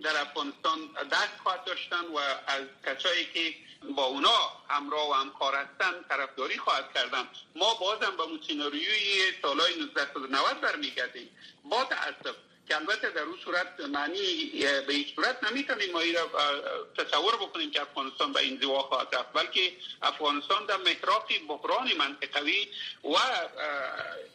در 0.03 0.21
افغانستان 0.21 0.79
دست 1.12 1.38
خواهد 1.43 1.64
داشتن 1.64 2.05
و 2.05 2.19
از 2.47 2.62
کسایی 2.87 3.25
که 3.25 3.55
با 3.97 4.05
اونا 4.05 4.53
همراه 4.69 5.11
و 5.11 5.12
همکار 5.12 5.55
هستن 5.55 6.05
طرفداری 6.09 6.59
خواهد 6.59 6.93
کردن 6.95 7.29
ما 7.57 7.75
بازم 7.75 8.17
با 8.17 8.29
سیناریوی 8.47 9.33
سالهای 9.43 9.73
1990 9.73 10.61
برمیگردیم. 10.61 11.37
با 11.64 11.85
تاسف 11.85 12.37
که 12.69 12.77
البته 12.77 13.11
در 13.11 13.23
اون 13.23 13.38
صورت 13.45 13.81
معنی 13.81 14.45
به 14.87 14.95
هیچ 14.95 15.14
صورت 15.14 15.45
نمی‌تونیم 15.45 15.93
ما 15.93 16.01
را 16.01 16.53
تصور 16.97 17.37
بکنیم 17.37 17.71
که 17.71 17.83
افغانستان 17.83 18.33
به 18.33 18.41
این 18.41 18.61
زوا 18.62 18.83
خواهد 18.83 19.14
رفت. 19.14 19.33
بلکه 19.33 19.73
افغانستان 20.03 20.67
در 20.67 20.77
محراق 20.77 21.29
بحران 21.49 21.93
منطقوی 21.99 22.69
و 23.05 23.17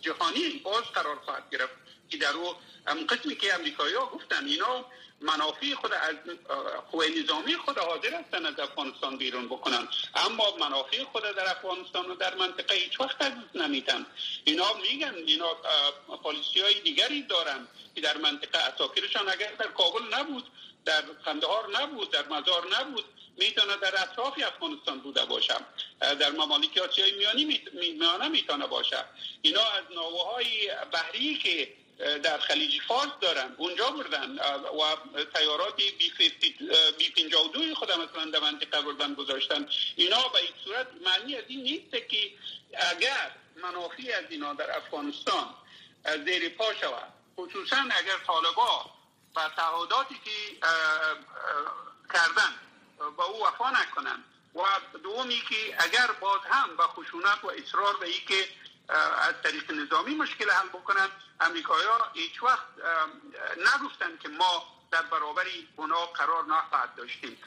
جهانی 0.02 0.50
باز 0.50 0.84
قرار 0.84 1.16
خواهد 1.16 1.50
گرفت. 1.52 1.74
که 2.10 2.18
در 2.18 2.34
او 2.34 2.56
قسمی 3.10 3.36
که 3.36 3.54
امریکایی 3.54 3.96
ها 3.96 4.06
گفتن 4.06 4.46
اینا 4.46 4.86
منافع 5.24 5.74
خود 5.74 5.94
از 5.94 6.16
قوه 6.92 7.08
نظامی 7.08 7.56
خود 7.56 7.78
حاضر 7.78 8.14
هستن 8.14 8.46
از 8.46 8.60
افغانستان 8.60 9.18
بیرون 9.18 9.46
بکنن. 9.46 9.88
اما 10.16 10.56
منافع 10.60 11.04
خود 11.04 11.24
در 11.24 11.50
افغانستان 11.52 12.12
و 12.12 12.16
در 12.16 12.36
منطقه 12.36 12.76
هیچ 12.76 13.00
وقت 13.00 13.22
از 13.22 13.32
نمیتن 13.56 14.06
اینا 14.46 14.74
میگن 14.74 15.14
اینا 15.16 15.54
پالیسی 16.24 16.60
های 16.60 16.80
دیگری 16.80 17.22
دارن 17.22 17.68
که 17.96 18.02
در 18.02 18.18
منطقه 18.18 18.58
اساکرشان 18.58 19.30
اگر 19.30 19.52
در 19.52 19.68
کابل 19.68 20.14
نبود 20.14 20.44
در 20.86 21.02
قندهار 21.02 21.82
نبود 21.82 22.12
در 22.12 22.28
مزار 22.28 22.68
نبود 22.80 23.06
می‌تونه 23.38 23.78
در 23.78 24.02
اطراف 24.02 24.34
افغانستان 24.44 25.00
بوده 25.00 25.26
باشه. 25.26 25.56
در 26.00 26.32
ممالک 26.32 26.78
آسیای 26.78 27.12
میانی 27.12 27.62
میانه 27.74 28.28
می‌تونه 28.28 28.68
باشه. 28.68 29.06
اینا 29.42 29.62
از 29.62 29.84
ناوهای 29.96 30.72
بحری 30.92 31.38
که 31.38 31.74
در 31.98 32.38
خلیج 32.38 32.82
فارس 32.88 33.12
دارن 33.22 33.56
اونجا 33.58 33.92
بردن 33.92 34.40
و 34.80 34.96
تیارات 35.36 35.76
بی 36.98 37.10
52 37.16 37.76
خود 37.76 37.92
مثلا 37.92 38.26
در 38.32 38.40
منطقه 38.40 38.82
بردن 38.82 39.14
گذاشتن. 39.14 39.70
اینا 39.96 40.28
به 40.28 40.40
این 40.40 40.54
صورت 40.64 40.88
معنی 41.06 41.36
از 41.36 41.44
این 41.48 41.64
نیست 41.64 41.92
که 41.92 42.32
اگر 42.74 43.32
منافی 43.56 44.12
از 44.12 44.26
اینا 44.30 44.54
در 44.54 44.78
افغانستان 44.78 45.54
زیر 46.26 46.50
پا 46.50 46.74
شود. 46.74 47.14
خصوصا 47.38 47.78
اگر 47.78 48.18
طالبا 48.28 48.86
و 49.36 49.50
تعهداتی 49.56 50.16
که 50.26 50.32
کردن 52.14 52.54
با 53.18 53.24
او 53.24 53.48
وفا 53.48 53.70
نکنن 53.70 54.24
و 54.56 54.60
دومی 55.04 55.42
که 55.50 55.76
اگر 55.84 56.08
باز 56.12 56.42
هم 56.50 56.76
با 56.76 56.88
خشونت 56.88 57.44
و 57.44 57.48
اصرار 57.48 57.98
به 57.98 58.08
ای 58.08 58.22
که 58.28 58.48
از 58.90 59.34
طریق 59.44 59.72
نظامی 59.72 60.16
مشکل 60.16 60.50
حل 60.50 60.68
بکنن. 60.68 61.10
امریکایی 61.40 61.86
ها 61.88 62.12
هیچ 62.14 62.44
وقت 62.44 62.66
نگفتن 63.58 64.18
که 64.18 64.30
ما 64.30 64.74
در 64.92 65.02
برابر 65.02 65.46
اونا 65.76 66.06
قرار 66.06 66.46
نخواهد 66.46 66.96
داشتیم. 66.96 67.38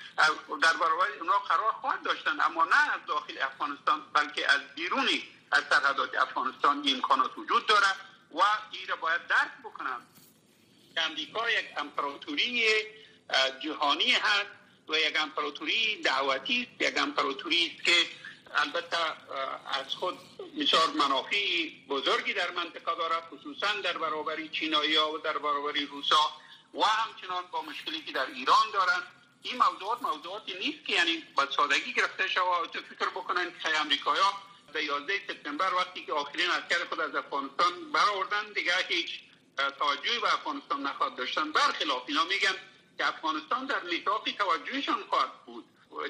در 0.63 0.73
برابر 0.73 1.07
اونا 1.21 1.39
قرار 1.39 1.73
خواهد 1.73 2.03
داشتن 2.03 2.41
اما 2.41 2.65
نه 2.65 2.95
از 2.95 3.01
داخل 3.07 3.39
افغانستان 3.43 4.03
بلکه 4.13 4.53
از 4.53 4.61
بیرونی 4.75 5.29
از 5.53 5.63
سرحدات 5.71 6.15
افغانستان 6.15 6.83
این 6.85 6.95
امکانات 6.95 7.39
وجود 7.39 7.67
داره 7.67 7.87
و 8.35 8.41
این 8.71 8.97
باید 9.01 9.27
درک 9.27 9.53
بکنن. 9.65 10.01
که 10.95 11.03
امریکا 11.03 11.51
یک 11.51 11.67
امپراتوری 11.77 12.65
جهانی 13.63 14.13
هست 14.13 14.51
و 14.89 14.97
یک 14.97 15.21
امپراتوری 15.21 16.03
دعوتی 16.03 16.69
است. 16.71 16.83
یک 16.83 16.99
امپراتوری 16.99 17.73
است 17.77 17.85
که 17.85 18.07
البته 18.55 18.97
از 19.67 19.95
خود 19.95 20.19
بسیار 20.59 20.91
منافع 20.91 21.71
بزرگی 21.89 22.35
در 22.35 22.51
منطقه 22.51 22.95
دارد 22.99 23.23
خصوصا 23.33 23.81
در 23.85 23.99
برابر 23.99 24.47
چینایی 24.47 24.97
ها 24.97 25.13
و 25.13 25.19
در 25.19 25.39
برابر 25.39 25.73
روسا 25.73 26.31
و 26.75 26.83
همچنان 26.83 27.45
با 27.53 27.63
مشکلی 27.63 28.03
که 28.03 28.13
در 28.13 28.27
ایران 28.27 28.71
دارند. 28.73 29.03
این 29.43 29.57
موضوعات 29.57 30.03
موضوعاتی 30.03 30.55
نیست 30.59 30.85
که 30.87 30.93
یعنی 30.93 31.23
با 31.35 31.51
سادگی 31.51 31.93
گرفته 31.93 32.29
شود 32.29 32.77
و 32.77 32.79
فکر 32.95 33.09
بکنن 33.09 33.53
که 33.63 33.81
امریکایی 33.81 34.23
ها 34.23 34.33
به 34.73 34.85
11 34.85 35.21
سپتامبر 35.29 35.75
وقتی 35.75 36.07
که 36.07 36.13
آخرین 36.13 36.51
عسکر 36.51 36.85
خود 36.89 37.01
از 37.01 37.15
افغانستان 37.15 37.93
برآوردن 37.93 38.53
دیگه 38.53 38.73
هیچ 38.89 39.21
توجهی 39.79 40.19
به 40.19 40.35
افغانستان 40.35 40.83
نخواد 40.83 41.17
داشتن. 41.17 41.53
برخلاف 41.53 42.03
اینا 42.07 42.25
میگن 42.25 42.55
که 42.99 43.09
افغانستان 43.09 43.67
در 43.67 43.83
نطاق 43.93 44.25
توجهشان 44.39 45.05
خواهد 45.11 45.33
بود. 45.47 45.65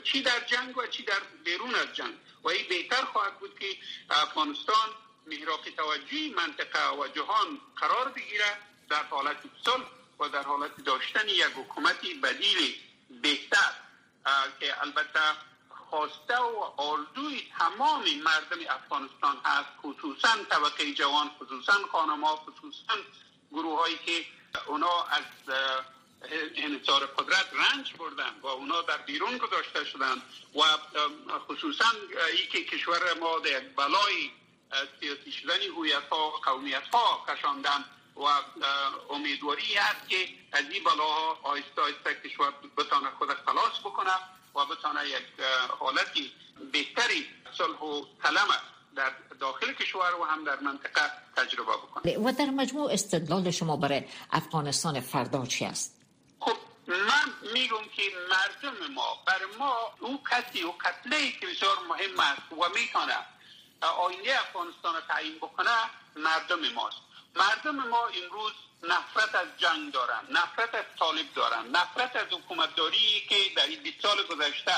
چی 0.04 0.22
در 0.22 0.40
جنگ 0.40 0.78
و 0.78 0.86
چی 0.86 1.02
در 1.02 1.20
بیرون 1.44 1.74
از 1.74 1.92
جنگ. 1.94 2.14
و 2.42 2.48
این 2.48 2.68
بهتر 2.68 3.04
خواهد 3.04 3.38
بود 3.38 3.58
که 3.58 3.76
افغانستان 4.10 4.88
محراق 5.26 5.68
توجهی 5.76 6.34
منطقه 6.34 6.90
و 6.90 7.08
جهان 7.08 7.60
قرار 7.76 8.08
بگیره 8.08 8.58
در 8.90 9.02
حالت 9.02 9.36
صلح 9.64 9.84
و 10.20 10.28
در 10.28 10.42
حالت 10.42 10.84
داشتن 10.84 11.28
یک 11.28 11.42
حکومتی 11.42 12.14
بدیل 12.14 12.74
بهتر. 13.22 13.72
که 14.60 14.82
البته 14.82 15.20
خواسته 15.90 16.38
و 16.38 16.56
آرزوی 16.76 17.42
تمام 17.58 18.02
مردم 18.02 18.58
افغانستان 18.70 19.36
هست 19.44 19.68
خصوصا 19.82 20.28
طبقه 20.50 20.92
جوان 20.92 21.30
خصوصا 21.40 21.72
خانم 21.92 22.24
ها 22.24 22.36
خصوصا 22.36 22.94
گروه 23.52 23.80
هایی 23.80 23.98
که 24.06 24.26
اونا 24.66 25.02
از 25.02 25.54
انحصار 26.56 27.06
قدرت 27.06 27.46
رنج 27.52 27.92
بردن 27.98 28.40
و 28.42 28.46
اونا 28.46 28.82
در 28.82 28.98
بیرون 28.98 29.38
گذاشته 29.38 29.84
شدن 29.84 30.22
و 30.54 30.62
خصوصا 31.38 31.84
ای 32.32 32.46
که 32.46 32.64
کشور 32.64 33.18
ما 33.20 33.38
در 33.38 33.60
بلای 33.60 34.30
سیاسی 35.00 35.32
شدن 35.32 35.62
هویت 35.76 36.08
ها 36.10 36.30
قومیت 36.30 36.88
ها 36.92 37.24
کشاندن 37.28 37.84
و 38.16 38.22
امیدواری 39.14 39.74
هست 39.74 40.08
که 40.08 40.28
از 40.52 40.64
این 40.70 40.84
بلاها 40.84 41.38
آیسته 41.42 41.82
آیسته 41.82 42.28
کشور 42.28 42.52
بتانه 42.76 43.10
خود 43.18 43.28
خلاص 43.28 43.80
بکنه 43.84 44.14
و 44.54 44.64
بتانه 44.64 45.08
یک 45.08 45.22
حالتی 45.78 46.32
بهتری 46.72 47.26
صلح 47.58 47.78
و 47.78 48.04
سلام 48.22 48.48
در 48.96 49.12
داخل 49.40 49.72
کشور 49.72 50.14
و 50.20 50.24
هم 50.24 50.44
در 50.44 50.60
منطقه 50.60 51.00
تجربه 51.36 51.72
بکنه 51.72 52.18
و 52.18 52.32
در 52.38 52.50
مجموع 52.50 52.92
استدلال 52.92 53.50
شما 53.50 53.76
برای 53.76 54.04
افغانستان 54.32 55.00
فردا 55.00 55.46
چی 55.46 55.64
است؟ 55.64 56.05
من 56.86 57.52
میگم 57.52 57.84
که 57.96 58.02
مردم 58.30 58.92
ما 58.92 59.22
بر 59.26 59.40
ما 59.58 59.94
او 60.00 60.24
کسی 60.30 60.62
و 60.62 60.70
قتله 60.70 61.32
که 61.32 61.46
بسیار 61.46 61.78
مهم 61.88 62.20
است 62.20 62.52
و 62.52 62.68
می‌تونه 62.74 63.16
آینده 63.80 64.40
افغانستان 64.40 65.00
تعیین 65.08 65.36
بکنه 65.36 65.70
مردم 66.16 66.68
ماست. 66.72 66.96
مردم 67.34 67.76
ما 67.88 68.06
امروز 68.06 68.52
نفرت 68.82 69.34
از 69.34 69.48
جنگ 69.58 69.92
دارن 69.92 70.20
نفرت 70.30 70.74
از 70.74 70.84
طالب 70.98 71.34
دارن 71.34 71.66
نفرت 71.66 72.16
از 72.16 72.26
حکومتداری 72.30 73.26
که 73.28 73.36
در 73.56 73.66
این 73.66 73.82
20 73.82 74.02
سال 74.02 74.22
گذشته 74.22 74.74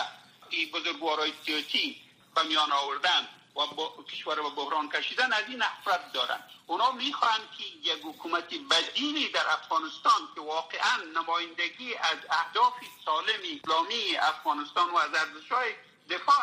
این 0.50 0.70
بزرگوارای 0.70 1.32
سیاسی 1.46 2.02
و 2.36 2.44
میان 2.44 2.72
آوردن. 2.72 3.28
و 3.58 3.66
با 3.66 4.04
کشور 4.12 4.40
و 4.40 4.50
بحران 4.50 4.88
کشیدن 4.88 5.32
از 5.32 5.44
این 5.48 5.62
نفرت 5.62 6.12
دارن. 6.12 6.40
اونا 6.66 6.92
می‌خوان 6.92 7.40
که 7.58 7.64
یک 7.64 8.02
حکومت 8.04 8.54
بدیلی 8.70 9.28
در 9.28 9.46
افغانستان 9.50 10.28
که 10.34 10.40
واقعا 10.40 10.96
نمایندگی 11.14 11.94
از 11.94 12.18
اهداف 12.30 12.74
سالم 13.04 13.40
اسلامی 13.56 14.16
افغانستان 14.16 14.90
و 14.90 14.96
از 14.96 15.14
ارزشهای 15.14 15.74
دفاع 16.10 16.36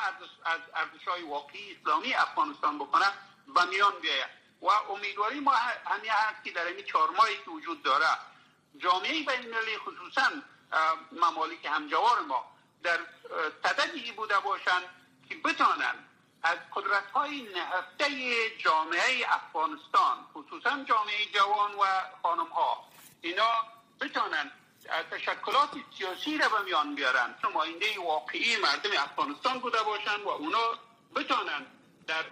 از 0.46 0.60
ارزشهای 0.76 1.22
واقعی 1.22 1.76
اسلامی 1.76 2.14
افغانستان 2.14 2.78
بکنه 2.78 3.06
و 3.56 3.66
میان 3.66 4.00
بیاید. 4.02 4.30
و 4.62 4.92
امیدواری 4.92 5.40
ما 5.40 5.52
همین 5.86 6.12
هست 6.12 6.44
که 6.44 6.52
در 6.52 6.66
این 6.66 6.86
چهار 6.86 7.10
ماهی 7.10 7.38
که 7.38 7.52
وجود 7.52 7.84
داره 7.84 8.06
جامعه 8.78 9.12
بین 9.12 9.30
المللی 9.30 9.78
خصوصا 9.78 10.32
ممالک 11.12 11.66
همجوار 11.66 12.20
ما 12.20 12.46
در 12.84 13.00
صددی 13.64 14.12
بوده 14.12 14.40
باشند 14.40 14.84
که 15.30 15.36
بتانند 15.36 16.10
از 16.46 16.58
قدرت 16.76 17.12
های 17.14 17.42
نهفته 17.42 18.08
جامعه 18.58 19.26
افغانستان 19.30 20.18
خصوصا 20.34 20.84
جامعه 20.90 21.26
جوان 21.34 21.72
و 21.72 21.86
خانم 22.22 22.48
ها 22.48 22.84
اینا 23.22 23.50
بتانند 24.02 24.52
تشکلات 25.12 25.70
سیاسی 25.98 26.38
را 26.38 26.50
به 26.50 26.62
میان 26.66 26.96
بیارن. 26.96 27.36
نماینده 27.44 28.00
واقعی 28.00 28.58
مردم 28.58 28.90
افغانستان 29.00 29.60
بوده 29.60 29.84
باشند 29.84 30.22
و 30.22 30.30
اونا 30.30 30.80
بتانند 31.16 31.66
در 32.08 32.24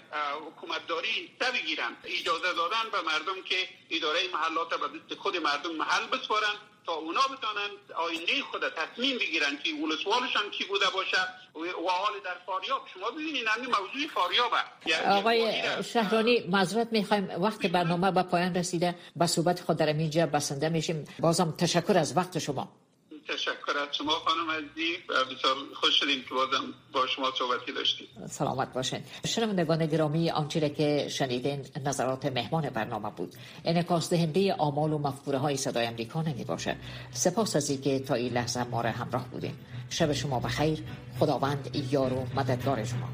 حکومتداری 0.48 1.36
سه 1.40 1.52
بگیرن. 1.52 1.98
اجازه 2.04 2.54
دادن 2.54 2.90
به 2.92 3.02
مردم 3.02 3.42
که 3.42 3.70
اداره 3.90 4.20
محلات 4.34 4.70
به 5.10 5.16
خود 5.16 5.38
مردم 5.38 5.76
محل 5.76 6.08
بسپارن. 6.08 6.56
تا 6.86 6.94
اونا 6.94 7.22
بتانن 7.22 7.72
آینده 7.96 8.42
خود 8.52 8.62
تصمیم 8.70 9.18
بگیرن 9.18 9.58
که 9.64 9.70
ولسوالشان 9.74 10.50
کی 10.52 10.64
بوده 10.64 10.86
باشه 10.94 11.18
و 11.56 11.90
حال 11.90 12.14
در 12.26 12.38
فاریاب. 12.46 12.82
شما 12.94 13.12
ببینید 13.12 13.48
همین 13.48 13.70
موضوع 13.70 14.08
فاریابه. 14.14 14.58
یعنی 14.86 15.06
آقای 15.06 15.64
شهرانی 15.84 16.44
معذرت 16.48 16.88
می‌خوایم. 16.92 17.30
وقت 17.42 17.66
برنامه 17.66 18.12
به 18.12 18.24
پایان 18.24 18.56
رسیده. 18.56 18.96
به 19.16 19.28
صحبت 19.28 19.60
خود 19.60 19.78
در 19.78 19.88
اینجا 19.88 20.26
بسنده 20.26 20.70
میشیم. 20.70 21.06
بازم 21.20 21.52
تشکر 21.58 21.98
از 21.98 22.18
وقت 22.18 22.40
شما. 22.40 22.83
تشکر 23.28 23.78
از 23.78 23.96
شما 23.98 24.12
خانم 24.12 24.52
عزیزی 24.52 24.98
بسیار 25.08 25.56
خوش 25.74 26.00
شدیم 26.00 26.24
که 26.30 26.36
بازم 26.36 26.74
با 26.92 27.08
شما 27.08 27.32
صحبتی 27.40 27.72
داشتیم. 27.72 28.08
سلامت 28.30 28.74
باشین. 28.74 29.00
شنوندگان 29.26 29.86
گرامی 29.86 30.30
آنچه 30.30 30.70
که 30.70 31.08
شنیدین 31.10 31.66
نظرات 31.86 32.26
مهمان 32.26 32.70
برنامه 32.70 33.12
بود. 33.12 33.34
انعکاس 33.66 34.10
دهنده 34.10 34.54
آمال 34.54 34.94
و 34.94 34.98
مفکوره 34.98 35.38
های 35.38 35.58
صدای 35.58 35.86
امریکا 35.86 36.22
نمی 36.22 36.44
باشه 36.44 36.78
سپاس 37.12 37.56
از 37.56 37.70
اینکه 37.70 38.00
تا 38.00 38.14
این 38.14 38.34
لحظه 38.34 38.64
ما 38.64 38.82
همراه 38.82 39.28
بودیم 39.30 39.60
شب 39.90 40.14
شما 40.14 40.40
بخیر. 40.40 40.84
خداوند 41.20 41.76
یار 41.92 42.14
و 42.14 42.28
مددگار 42.36 42.84
شما. 42.84 43.10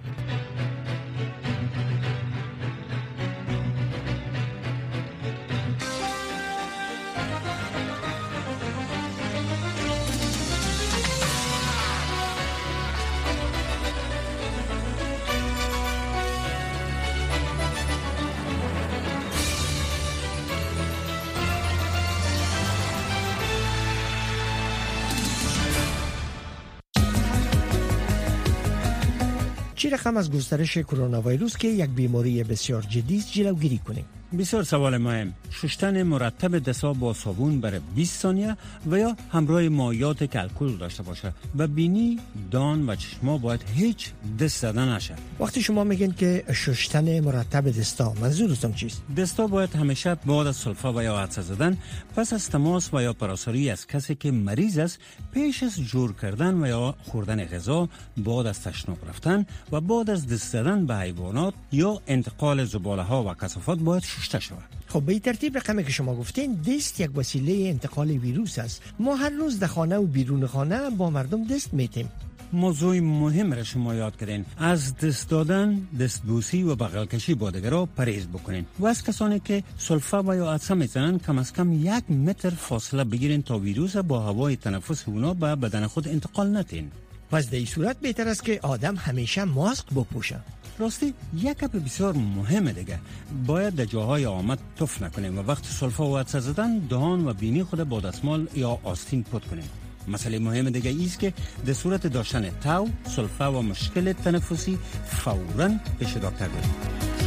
رقم 30.09 30.17
از 30.17 30.31
گسترش 30.31 30.77
کرونا 30.77 31.21
ویروس 31.21 31.57
که 31.57 31.67
یک 31.67 31.89
بیماری 31.89 32.43
بسیار 32.43 32.81
جدی 32.81 33.17
است 33.17 33.31
جلوگیری 33.31 33.77
کنیم. 33.77 34.05
بسیار 34.37 34.63
سوال 34.63 34.97
مهم. 34.97 35.33
شستن 35.51 36.03
مرتب 36.03 36.59
دستا 36.59 36.93
با 36.93 37.13
صابون 37.13 37.61
برای 37.61 37.79
20 37.95 38.21
ثانیه 38.21 38.57
و 38.91 38.99
یا 38.99 39.15
همراه 39.31 39.69
مایات 39.69 40.31
که 40.31 40.41
الکل 40.41 40.77
داشته 40.77 41.03
باشه 41.03 41.33
و 41.57 41.67
بینی 41.67 42.19
دان 42.51 42.89
و 42.89 42.95
چشما 42.95 43.37
باید 43.37 43.63
هیچ 43.75 44.11
دست 44.39 44.61
زدن 44.61 44.95
نشه. 44.95 45.15
وقتی 45.39 45.61
شما 45.61 45.83
میگین 45.83 46.11
که 46.11 46.43
شستن 46.53 47.19
مرتب 47.19 47.69
دستا 47.69 48.13
منظورتون 48.21 48.73
چیست؟ 48.73 49.01
دستا 49.17 49.47
باید 49.47 49.75
همیشه 49.75 50.15
بعد 50.15 50.47
از 50.47 50.55
سلفا 50.55 50.93
و 50.93 51.03
یا 51.03 51.19
عدسه 51.19 51.41
زدن 51.41 51.77
پس 52.15 52.33
از 52.33 52.49
تماس 52.49 52.93
و 52.93 53.01
یا 53.01 53.13
پراساری 53.13 53.69
از 53.69 53.87
کسی 53.87 54.15
که 54.15 54.31
مریض 54.31 54.77
است 54.77 54.99
پیش 55.33 55.63
از 55.63 55.81
جور 55.81 56.13
کردن 56.21 56.63
و 56.63 56.67
یا 56.67 56.95
خوردن 57.03 57.45
غذا 57.45 57.89
بعد 58.17 58.45
از 58.45 58.63
تشناب 58.63 58.97
رفتن 59.09 59.45
و 59.71 59.81
بعد 59.81 60.09
از 60.09 60.27
دست 60.27 60.51
زدن 60.51 60.85
به 60.85 60.95
حیوانات 60.95 61.53
یا 61.71 62.01
انتقال 62.07 62.65
زباله 62.65 63.03
ها 63.03 63.23
و 63.23 63.33
کثافات 63.33 63.79
باید 63.79 64.03
شسته 64.19 64.39
شود 64.39 64.63
خب 64.87 65.01
به 65.01 65.19
ترتیب 65.19 65.57
رقمی 65.57 65.83
که 65.83 65.91
شما 65.91 66.15
گفتین 66.15 66.53
دست 66.55 66.99
یک 66.99 67.17
وسیله 67.17 67.69
انتقال 67.69 68.09
ویروس 68.09 68.59
است. 68.59 68.81
ما 68.99 69.15
هر 69.15 69.29
روز 69.29 69.59
در 69.59 69.67
خانه 69.67 69.97
و 69.97 70.05
بیرون 70.05 70.47
خانه 70.47 70.89
با 70.89 71.09
مردم 71.09 71.47
دست 71.47 71.73
میتیم 71.73 72.09
موضوع 72.53 72.99
مهم 72.99 73.53
را 73.53 73.63
شما 73.63 73.95
یاد 73.95 74.17
کردین. 74.17 74.45
از 74.57 74.97
دست 74.97 75.29
دادن 75.29 75.87
دستبوسی 75.99 76.63
و 76.63 76.75
بغل 76.75 77.05
کشی 77.05 77.33
با 77.33 77.49
را 77.49 77.85
پرهیز 77.85 78.27
بکنین. 78.27 78.65
و 78.79 78.87
از 78.87 79.03
کسانی 79.03 79.39
که 79.39 79.63
سلفا 79.77 80.23
و 80.23 80.35
یا 80.35 80.51
عدسه 80.51 80.73
می‌زنن 80.73 81.19
کم 81.19 81.37
از 81.37 81.53
کم 81.53 81.73
یک 81.73 82.11
متر 82.11 82.49
فاصله 82.49 83.03
بگیرین 83.03 83.41
تا 83.41 83.57
ویروس 83.57 83.97
با 83.97 84.19
هوای 84.19 84.55
تنفس 84.55 85.07
اونا 85.07 85.33
به 85.33 85.55
بدن 85.55 85.87
خود 85.87 86.07
انتقال 86.07 86.57
نتین. 86.57 86.91
پس 87.31 87.49
در 87.49 87.57
این 87.57 87.65
صورت 87.65 87.99
بهتر 87.99 88.27
است 88.27 88.43
که 88.43 88.59
آدم 88.63 88.95
همیشه 88.95 89.43
ماسک 89.43 89.85
بپوشه. 89.85 90.39
راستی 90.79 91.13
یک 91.37 91.57
کپ 91.57 91.71
بسیار 91.71 92.13
مهم 92.13 92.71
دیگه. 92.71 92.99
باید 93.47 93.75
در 93.75 93.85
جاهای 93.85 94.25
آمد 94.25 94.59
تف 94.75 95.01
نکنیم 95.01 95.37
و 95.37 95.41
وقت 95.41 95.65
سلفا 95.65 96.09
و 96.09 96.17
عدسه 96.17 96.39
زدن 96.39 96.77
دهان 96.77 97.27
و 97.27 97.33
بینی 97.33 97.63
خود 97.63 97.83
با 97.83 97.99
دستمال 97.99 98.47
یا 98.55 98.79
آستین 98.83 99.23
پد 99.23 99.41
کنیم. 99.49 99.69
مسئله 100.07 100.39
مهم 100.39 100.69
دیگه 100.69 100.89
ایست 100.89 101.19
که 101.19 101.33
در 101.65 101.73
صورت 101.73 102.07
داشتن 102.07 102.49
تاو، 102.49 102.89
سلفا 103.15 103.59
و 103.59 103.61
مشکل 103.61 104.13
تنفسی 104.13 104.79
فورا 105.05 105.69
پیش 105.99 106.17
دکتر 106.17 106.47
بریم 106.47 107.09